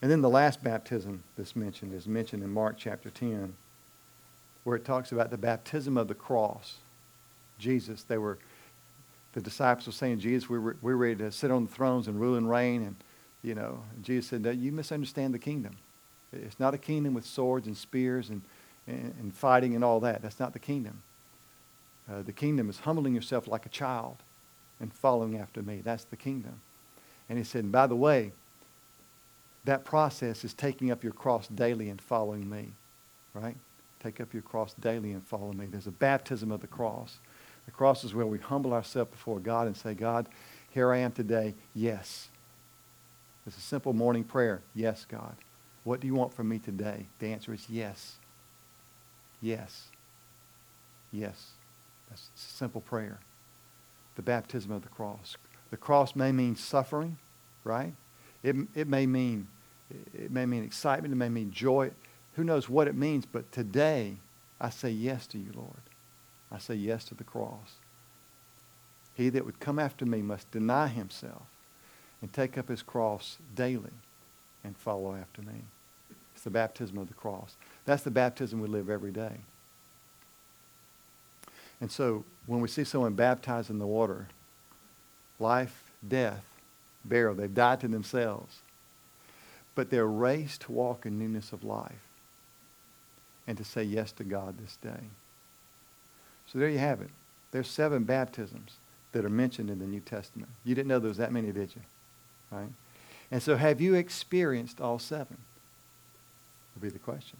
And 0.00 0.10
then 0.10 0.22
the 0.22 0.28
last 0.28 0.62
baptism 0.62 1.24
that's 1.36 1.56
mentioned 1.56 1.92
is 1.92 2.06
mentioned 2.06 2.42
in 2.42 2.50
Mark 2.50 2.76
chapter 2.78 3.10
10, 3.10 3.54
where 4.64 4.76
it 4.76 4.84
talks 4.84 5.12
about 5.12 5.30
the 5.30 5.38
baptism 5.38 5.96
of 5.96 6.08
the 6.08 6.14
cross. 6.14 6.76
Jesus, 7.58 8.04
they 8.04 8.18
were 8.18 8.38
the 9.32 9.40
disciples 9.40 9.86
were 9.86 9.92
saying, 9.92 10.20
Jesus, 10.20 10.48
we're, 10.48 10.76
we're 10.80 10.96
ready 10.96 11.16
to 11.16 11.30
sit 11.30 11.50
on 11.50 11.66
the 11.66 11.72
thrones 11.72 12.08
and 12.08 12.20
rule 12.20 12.36
and 12.36 12.48
reign. 12.48 12.82
And, 12.82 12.96
you 13.42 13.54
know, 13.54 13.82
Jesus 14.02 14.30
said, 14.30 14.42
no, 14.42 14.50
you 14.50 14.72
misunderstand 14.72 15.34
the 15.34 15.38
kingdom. 15.38 15.76
It's 16.32 16.58
not 16.58 16.74
a 16.74 16.78
kingdom 16.78 17.14
with 17.14 17.24
swords 17.24 17.66
and 17.66 17.76
spears 17.76 18.30
and, 18.30 18.42
and, 18.86 19.14
and 19.20 19.34
fighting 19.34 19.74
and 19.74 19.84
all 19.84 20.00
that. 20.00 20.22
That's 20.22 20.40
not 20.40 20.52
the 20.52 20.58
kingdom. 20.58 21.02
Uh, 22.10 22.22
the 22.22 22.32
kingdom 22.32 22.70
is 22.70 22.80
humbling 22.80 23.14
yourself 23.14 23.46
like 23.46 23.66
a 23.66 23.70
child 23.70 24.16
and 24.80 24.92
following 24.92 25.38
after 25.38 25.62
me. 25.62 25.82
That's 25.84 26.04
the 26.04 26.16
kingdom. 26.16 26.60
And 27.28 27.38
he 27.38 27.44
said, 27.44 27.64
and 27.64 27.72
by 27.72 27.86
the 27.86 27.96
way, 27.96 28.32
that 29.64 29.84
process 29.84 30.44
is 30.44 30.54
taking 30.54 30.90
up 30.90 31.04
your 31.04 31.12
cross 31.12 31.48
daily 31.48 31.90
and 31.90 32.00
following 32.00 32.48
me. 32.48 32.72
Right? 33.34 33.56
Take 34.02 34.20
up 34.20 34.32
your 34.32 34.42
cross 34.42 34.74
daily 34.74 35.12
and 35.12 35.22
follow 35.22 35.52
me. 35.52 35.66
There's 35.66 35.86
a 35.86 35.92
baptism 35.92 36.50
of 36.50 36.60
the 36.60 36.66
cross. 36.66 37.18
The 37.68 37.72
cross 37.72 38.02
is 38.02 38.14
where 38.14 38.24
we 38.24 38.38
humble 38.38 38.72
ourselves 38.72 39.10
before 39.10 39.40
God 39.40 39.66
and 39.66 39.76
say, 39.76 39.92
God, 39.92 40.26
here 40.70 40.90
I 40.90 41.00
am 41.00 41.12
today. 41.12 41.54
Yes. 41.74 42.30
It's 43.46 43.58
a 43.58 43.60
simple 43.60 43.92
morning 43.92 44.24
prayer. 44.24 44.62
Yes, 44.74 45.04
God. 45.06 45.36
What 45.84 46.00
do 46.00 46.06
you 46.06 46.14
want 46.14 46.32
from 46.32 46.48
me 46.48 46.60
today? 46.60 47.08
The 47.18 47.26
answer 47.26 47.52
is 47.52 47.66
yes. 47.68 48.14
Yes. 49.42 49.88
Yes. 51.12 51.50
That's 52.08 52.30
a 52.34 52.38
simple 52.38 52.80
prayer. 52.80 53.18
The 54.16 54.22
baptism 54.22 54.72
of 54.72 54.80
the 54.80 54.88
cross. 54.88 55.36
The 55.70 55.76
cross 55.76 56.16
may 56.16 56.32
mean 56.32 56.56
suffering, 56.56 57.18
right? 57.64 57.92
It, 58.42 58.56
it 58.74 58.88
may 58.88 59.04
mean 59.04 59.46
It- 59.90 60.24
It 60.24 60.30
may 60.30 60.46
mean 60.46 60.64
excitement. 60.64 61.12
It 61.12 61.16
may 61.16 61.28
mean 61.28 61.50
joy. 61.50 61.90
Who 62.36 62.44
knows 62.44 62.66
what 62.66 62.88
it 62.88 62.94
means? 62.94 63.26
But 63.26 63.52
today, 63.52 64.16
I 64.58 64.70
say 64.70 64.88
yes 64.90 65.26
to 65.28 65.38
you, 65.38 65.52
Lord. 65.54 65.82
I 66.50 66.58
say 66.58 66.74
yes 66.74 67.04
to 67.06 67.14
the 67.14 67.24
cross. 67.24 67.74
He 69.14 69.28
that 69.30 69.44
would 69.44 69.60
come 69.60 69.78
after 69.78 70.06
me 70.06 70.22
must 70.22 70.50
deny 70.50 70.88
himself 70.88 71.42
and 72.22 72.32
take 72.32 72.56
up 72.56 72.68
his 72.68 72.82
cross 72.82 73.38
daily 73.54 73.92
and 74.64 74.76
follow 74.76 75.14
after 75.14 75.42
me. 75.42 75.64
It's 76.34 76.44
the 76.44 76.50
baptism 76.50 76.98
of 76.98 77.08
the 77.08 77.14
cross. 77.14 77.56
That's 77.84 78.02
the 78.02 78.10
baptism 78.10 78.60
we 78.60 78.68
live 78.68 78.88
every 78.88 79.10
day. 79.10 79.38
And 81.80 81.90
so 81.90 82.24
when 82.46 82.60
we 82.60 82.68
see 82.68 82.84
someone 82.84 83.14
baptized 83.14 83.70
in 83.70 83.78
the 83.78 83.86
water, 83.86 84.28
life, 85.38 85.84
death, 86.06 86.44
burial, 87.04 87.34
they've 87.34 87.52
died 87.52 87.80
to 87.80 87.88
themselves. 87.88 88.60
But 89.74 89.90
they're 89.90 90.06
raised 90.06 90.62
to 90.62 90.72
walk 90.72 91.06
in 91.06 91.18
newness 91.18 91.52
of 91.52 91.62
life 91.62 91.92
and 93.46 93.56
to 93.58 93.64
say 93.64 93.82
yes 93.82 94.12
to 94.12 94.24
God 94.24 94.58
this 94.58 94.76
day. 94.76 95.08
So 96.52 96.58
there 96.58 96.68
you 96.68 96.78
have 96.78 97.00
it. 97.00 97.10
There's 97.50 97.68
seven 97.68 98.04
baptisms 98.04 98.76
that 99.12 99.24
are 99.24 99.30
mentioned 99.30 99.70
in 99.70 99.78
the 99.78 99.86
New 99.86 100.00
Testament. 100.00 100.50
You 100.64 100.74
didn't 100.74 100.88
know 100.88 100.98
there 100.98 101.08
was 101.08 101.18
that 101.18 101.32
many, 101.32 101.52
did 101.52 101.74
you? 101.74 101.82
Right? 102.50 102.68
And 103.30 103.42
so 103.42 103.56
have 103.56 103.80
you 103.80 103.94
experienced 103.94 104.80
all 104.80 104.98
seven? 104.98 105.36
Would 106.74 106.82
be 106.82 106.88
the 106.90 106.98
question. 106.98 107.38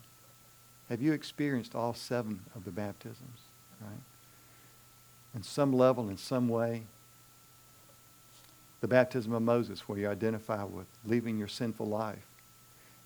Have 0.89 1.03
you 1.03 1.13
experienced 1.13 1.75
all 1.75 1.95
seven 1.95 2.41
of 2.55 2.65
the 2.65 2.71
baptisms? 2.71 3.41
Right? 3.81 4.01
In 5.35 5.43
some 5.43 5.73
level, 5.73 6.09
in 6.09 6.17
some 6.17 6.49
way, 6.49 6.83
the 8.81 8.89
baptism 8.89 9.33
of 9.33 9.43
Moses, 9.43 9.89
where 9.89 9.99
you 9.99 10.09
identify 10.09 10.65
with 10.65 10.87
leaving 11.05 11.39
your 11.39 11.49
sinful 11.49 11.87
life 11.87 12.27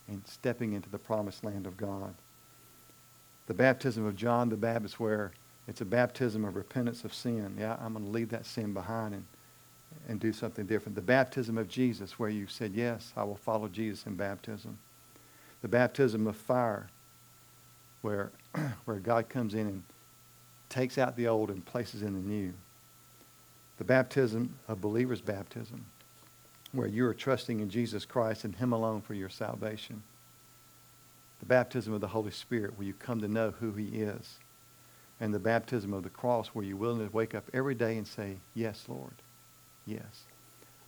and 0.09 0.23
stepping 0.27 0.73
into 0.73 0.91
the 0.91 0.99
promised 0.99 1.45
land 1.45 1.67
of 1.67 1.77
God. 1.77 2.15
The 3.47 3.55
baptism 3.55 4.07
of 4.07 4.17
John 4.17 4.49
the 4.49 4.57
Baptist, 4.57 5.01
where 5.01 5.33
it's 5.69 5.81
a 5.81 5.85
baptism 5.85 6.45
of 6.45 6.57
repentance 6.57 7.05
of 7.05 7.15
sin. 7.15 7.57
Yeah, 7.59 7.77
I'm 7.81 7.93
going 7.93 8.05
to 8.05 8.11
leave 8.11 8.31
that 8.31 8.47
sin 8.47 8.73
behind 8.73 9.15
and, 9.15 9.25
and 10.09 10.19
do 10.19 10.33
something 10.33 10.67
different. 10.67 10.97
The 10.97 11.03
baptism 11.03 11.57
of 11.57 11.69
Jesus, 11.69 12.19
where 12.19 12.31
you 12.31 12.47
said, 12.47 12.73
Yes, 12.75 13.13
I 13.17 13.25
will 13.25 13.37
follow 13.37 13.69
Jesus 13.69 14.07
in 14.07 14.17
baptism. 14.17 14.79
The 15.63 15.69
baptism 15.69 16.27
of 16.27 16.37
fire, 16.37 16.89
where, 18.01 18.33
where 18.85 18.99
God 18.99 19.29
comes 19.29 19.55
in 19.55 19.67
and 19.67 19.83
takes 20.69 20.99
out 20.99 21.17
the 21.17 21.29
old 21.29 21.51
and 21.51 21.65
places 21.65 22.03
in 22.03 22.15
the 22.15 22.29
new. 22.29 22.53
The 23.79 23.85
baptism 23.85 24.59
of 24.69 24.81
believers' 24.81 25.21
baptism, 25.21 25.85
where 26.73 26.89
you 26.89 27.07
are 27.07 27.15
trusting 27.15 27.61
in 27.61 27.71
Jesus 27.71 28.05
Christ 28.05 28.45
and 28.45 28.57
Him 28.57 28.73
alone 28.73 29.01
for 29.01 29.15
your 29.15 29.29
salvation. 29.29 30.03
The 31.41 31.47
baptism 31.47 31.93
of 31.93 32.01
the 32.01 32.09
Holy 32.09 32.31
Spirit, 32.31 32.77
where 32.77 32.87
you 32.87 32.95
come 32.95 33.21
to 33.21 33.29
know 33.29 33.53
who 33.53 33.73
He 33.73 33.87
is. 33.89 34.39
And 35.21 35.33
the 35.33 35.39
baptism 35.39 35.93
of 35.93 36.03
the 36.03 36.11
cross, 36.11 36.49
where 36.49 36.65
you're 36.65 36.77
willing 36.77 37.07
to 37.07 37.15
wake 37.15 37.35
up 37.35 37.45
every 37.53 37.75
day 37.75 37.97
and 37.97 38.07
say, 38.07 38.37
Yes, 38.55 38.85
Lord. 38.89 39.15
Yes. 39.87 40.25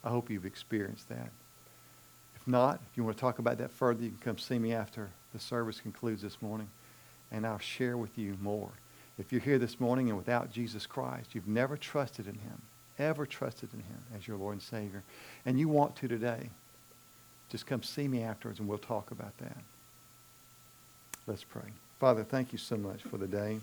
I 0.02 0.10
hope 0.10 0.30
you've 0.30 0.46
experienced 0.46 1.08
that. 1.08 1.30
If 2.34 2.46
not, 2.46 2.80
if 2.90 2.96
you 2.96 3.04
want 3.04 3.16
to 3.16 3.20
talk 3.20 3.38
about 3.38 3.58
that 3.58 3.70
further, 3.70 4.02
you 4.02 4.10
can 4.10 4.18
come 4.18 4.38
see 4.38 4.58
me 4.58 4.72
after 4.74 5.10
the 5.32 5.38
service 5.40 5.80
concludes 5.80 6.22
this 6.22 6.40
morning, 6.42 6.68
and 7.32 7.46
I'll 7.46 7.58
share 7.58 7.96
with 7.96 8.18
you 8.18 8.36
more. 8.40 8.70
If 9.18 9.32
you're 9.32 9.40
here 9.40 9.58
this 9.58 9.80
morning 9.80 10.08
and 10.08 10.18
without 10.18 10.52
Jesus 10.52 10.86
Christ, 10.86 11.34
you've 11.34 11.48
never 11.48 11.76
trusted 11.76 12.26
in 12.26 12.34
Him, 12.34 12.62
ever 12.98 13.26
trusted 13.26 13.70
in 13.72 13.80
Him 13.80 13.98
as 14.16 14.28
your 14.28 14.36
Lord 14.36 14.54
and 14.54 14.62
Savior, 14.62 15.02
and 15.46 15.58
you 15.58 15.68
want 15.68 15.96
to 15.96 16.08
today, 16.08 16.50
just 17.48 17.66
come 17.66 17.82
see 17.82 18.08
me 18.08 18.22
afterwards 18.22 18.58
and 18.58 18.68
we'll 18.68 18.78
talk 18.78 19.10
about 19.10 19.36
that. 19.38 19.58
Let's 21.26 21.44
pray. 21.44 21.70
Father, 22.00 22.24
thank 22.24 22.52
you 22.52 22.58
so 22.58 22.76
much 22.76 23.02
for 23.02 23.16
the 23.16 23.28
day. 23.28 23.58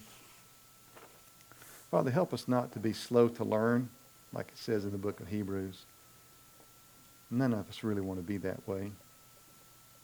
Father, 1.91 2.09
help 2.09 2.33
us 2.33 2.47
not 2.47 2.71
to 2.71 2.79
be 2.79 2.93
slow 2.93 3.27
to 3.27 3.43
learn, 3.43 3.89
like 4.31 4.47
it 4.47 4.57
says 4.57 4.85
in 4.85 4.91
the 4.91 4.97
book 4.97 5.19
of 5.19 5.27
Hebrews. 5.27 5.83
None 7.29 7.53
of 7.53 7.67
us 7.69 7.83
really 7.83 8.01
want 8.01 8.19
to 8.19 8.25
be 8.25 8.37
that 8.37 8.65
way. 8.65 8.91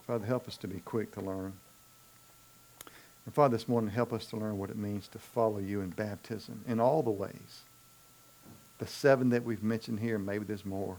Father, 0.06 0.26
help 0.26 0.48
us 0.50 0.58
to 0.58 0.68
be 0.68 0.80
quick 0.82 1.14
to 1.14 1.22
learn. 1.22 1.54
And 3.26 3.34
Father, 3.34 3.58
this 3.58 3.68
morning, 3.68 3.90
help 3.90 4.12
us 4.12 4.26
to 4.28 4.38
learn 4.38 4.58
what 4.58 4.70
it 4.70 4.78
means 4.78 5.08
to 5.10 5.20
follow 5.20 5.60
you 5.60 5.82
in 5.82 5.90
baptism 5.90 6.64
in 6.68 6.80
all 6.80 7.04
the 7.04 7.10
ways. 7.10 7.64
The 8.80 8.88
seven 8.88 9.30
that 9.30 9.44
we've 9.44 9.64
mentioned 9.64 10.00
here, 10.00 10.20
maybe 10.20 10.46
there's 10.46 10.66
more. 10.66 10.98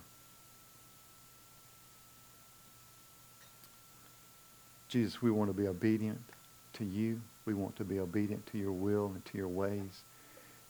Jesus, 4.88 5.20
we 5.20 5.30
want 5.30 5.50
to 5.50 5.54
be 5.54 5.68
obedient 5.68 6.20
to 6.74 6.84
you. 6.84 7.20
We 7.44 7.54
want 7.54 7.76
to 7.76 7.84
be 7.84 7.98
obedient 7.98 8.46
to 8.52 8.58
your 8.58 8.72
will 8.72 9.12
and 9.14 9.24
to 9.26 9.38
your 9.38 9.48
ways. 9.48 10.02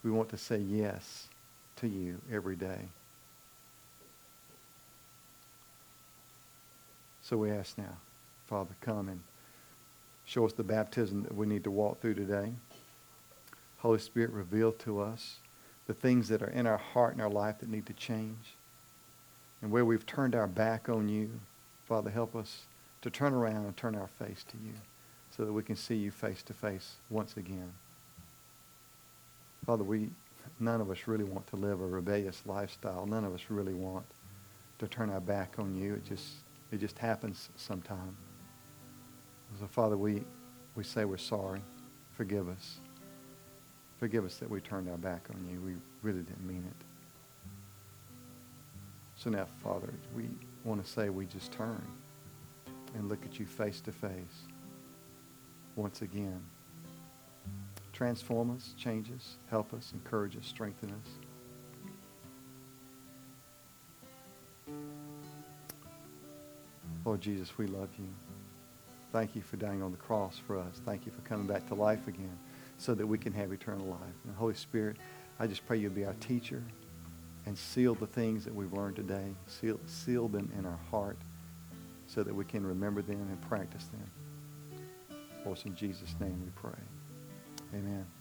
We 0.03 0.11
want 0.11 0.29
to 0.31 0.37
say 0.37 0.59
yes 0.59 1.29
to 1.77 1.89
you 1.89 2.21
every 2.33 2.57
day. 2.57 2.89
So 7.23 7.37
we 7.37 7.51
ask 7.51 7.77
now, 7.77 7.97
Father, 8.47 8.75
come 8.81 9.09
and 9.09 9.21
show 10.25 10.47
us 10.47 10.53
the 10.53 10.63
baptism 10.63 11.25
that 11.25 11.35
we 11.35 11.47
need 11.47 11.65
to 11.65 11.71
walk 11.71 12.01
through 12.01 12.15
today. 12.15 12.53
Holy 13.79 13.99
Spirit, 13.99 14.31
reveal 14.31 14.73
to 14.73 15.01
us 15.01 15.37
the 15.87 15.95
things 15.95 16.29
that 16.29 16.43
are 16.43 16.51
in 16.51 16.67
our 16.67 16.79
heart 16.79 17.13
and 17.13 17.23
our 17.23 17.31
life 17.31 17.59
that 17.59 17.69
need 17.69 17.87
to 17.87 17.93
change. 17.93 18.55
And 19.61 19.71
where 19.71 19.85
we've 19.85 20.07
turned 20.07 20.35
our 20.35 20.47
back 20.47 20.89
on 20.89 21.09
you, 21.09 21.31
Father, 21.87 22.11
help 22.11 22.35
us 22.35 22.63
to 23.03 23.11
turn 23.11 23.33
around 23.33 23.65
and 23.65 23.77
turn 23.77 23.95
our 23.95 24.09
face 24.09 24.45
to 24.49 24.57
you 24.65 24.75
so 25.37 25.45
that 25.45 25.53
we 25.53 25.63
can 25.63 25.77
see 25.77 25.97
you 25.97 26.11
face 26.11 26.43
to 26.45 26.53
face 26.53 26.97
once 27.11 27.37
again. 27.37 27.73
Father, 29.69 29.85
we 29.85 30.09
none 30.61 30.81
of 30.81 30.91
us 30.91 31.01
really 31.05 31.25
want 31.25 31.47
to 31.49 31.57
live 31.57 31.83
a 31.83 31.87
rebellious 31.87 32.43
lifestyle. 32.47 33.05
None 33.05 33.23
of 33.23 33.35
us 33.35 33.43
really 33.51 33.75
want 33.75 34.07
to 34.79 34.89
turn 34.89 35.11
our 35.11 35.21
back 35.21 35.57
on 35.59 35.77
you. 35.77 35.93
It 35.93 36.07
just 36.07 36.37
it 36.73 36.79
just 36.79 36.99
happens 36.99 37.51
sometime. 37.57 38.17
So 39.61 39.67
Father, 39.67 39.99
we 39.99 40.25
we 40.75 40.85
say 40.85 41.05
we're 41.05 41.19
sorry. 41.19 41.61
Forgive 42.13 42.49
us. 42.49 42.81
Forgive 43.99 44.25
us 44.25 44.39
that 44.39 44.49
we 44.49 44.63
turned 44.63 44.89
our 44.89 44.97
back 44.97 45.29
on 45.35 45.47
you. 45.53 45.61
We 45.61 45.75
really 46.01 46.23
didn't 46.23 46.47
mean 46.47 46.65
it. 46.67 47.51
So 49.17 49.29
now, 49.29 49.49
Father, 49.63 49.93
we 50.17 50.31
want 50.65 50.83
to 50.83 50.91
say 50.91 51.11
we 51.11 51.27
just 51.27 51.53
turn 51.53 51.85
and 52.95 53.11
look 53.11 53.23
at 53.27 53.39
you 53.39 53.45
face 53.45 53.83
to 53.83 53.93
face 53.93 54.47
once 55.77 56.01
again. 56.01 56.41
Transform 57.99 58.55
us, 58.55 58.75
change 58.79 59.11
us, 59.11 59.39
help 59.51 59.75
us, 59.75 59.91
encourage 59.93 60.37
us, 60.37 60.47
strengthen 60.47 60.89
us. 60.91 61.09
Lord 67.05 67.21
Jesus, 67.21 67.59
we 67.59 67.67
love 67.67 67.89
you. 67.99 68.07
Thank 69.11 69.35
you 69.35 69.43
for 69.43 69.57
dying 69.57 69.83
on 69.83 69.91
the 69.91 69.97
cross 69.97 70.41
for 70.47 70.57
us. 70.57 70.81
Thank 70.87 71.07
you 71.07 71.13
for 71.13 71.23
coming 71.23 71.49
back 71.49 71.67
to 71.71 71.75
life 71.75 72.07
again 72.07 72.39
so 72.77 72.95
that 72.95 73.05
we 73.05 73.19
can 73.19 73.33
have 73.33 73.51
eternal 73.51 73.87
life. 73.89 74.15
And 74.25 74.37
Holy 74.37 74.55
Spirit, 74.55 74.99
I 75.41 75.49
just 75.49 75.67
pray 75.67 75.79
you'll 75.79 75.91
be 75.91 76.05
our 76.05 76.15
teacher 76.21 76.63
and 77.47 77.59
seal 77.59 77.97
the 77.97 78.07
things 78.07 78.45
that 78.45 78.55
we've 78.55 78.73
learned 78.73 78.95
today. 78.95 79.35
Seal, 79.49 79.81
seal 79.87 80.29
them 80.29 80.53
in 80.57 80.67
our 80.67 80.79
heart 80.93 81.19
so 82.07 82.23
that 82.23 82.33
we 82.33 82.45
can 82.45 82.65
remember 82.65 83.03
them 83.03 83.27
and 83.29 83.41
practice 83.49 83.87
them. 83.87 85.19
For 85.43 85.57
in 85.67 85.75
Jesus' 85.75 86.15
name 86.21 86.41
we 86.45 86.53
pray. 86.55 86.79
Amen. 87.75 88.18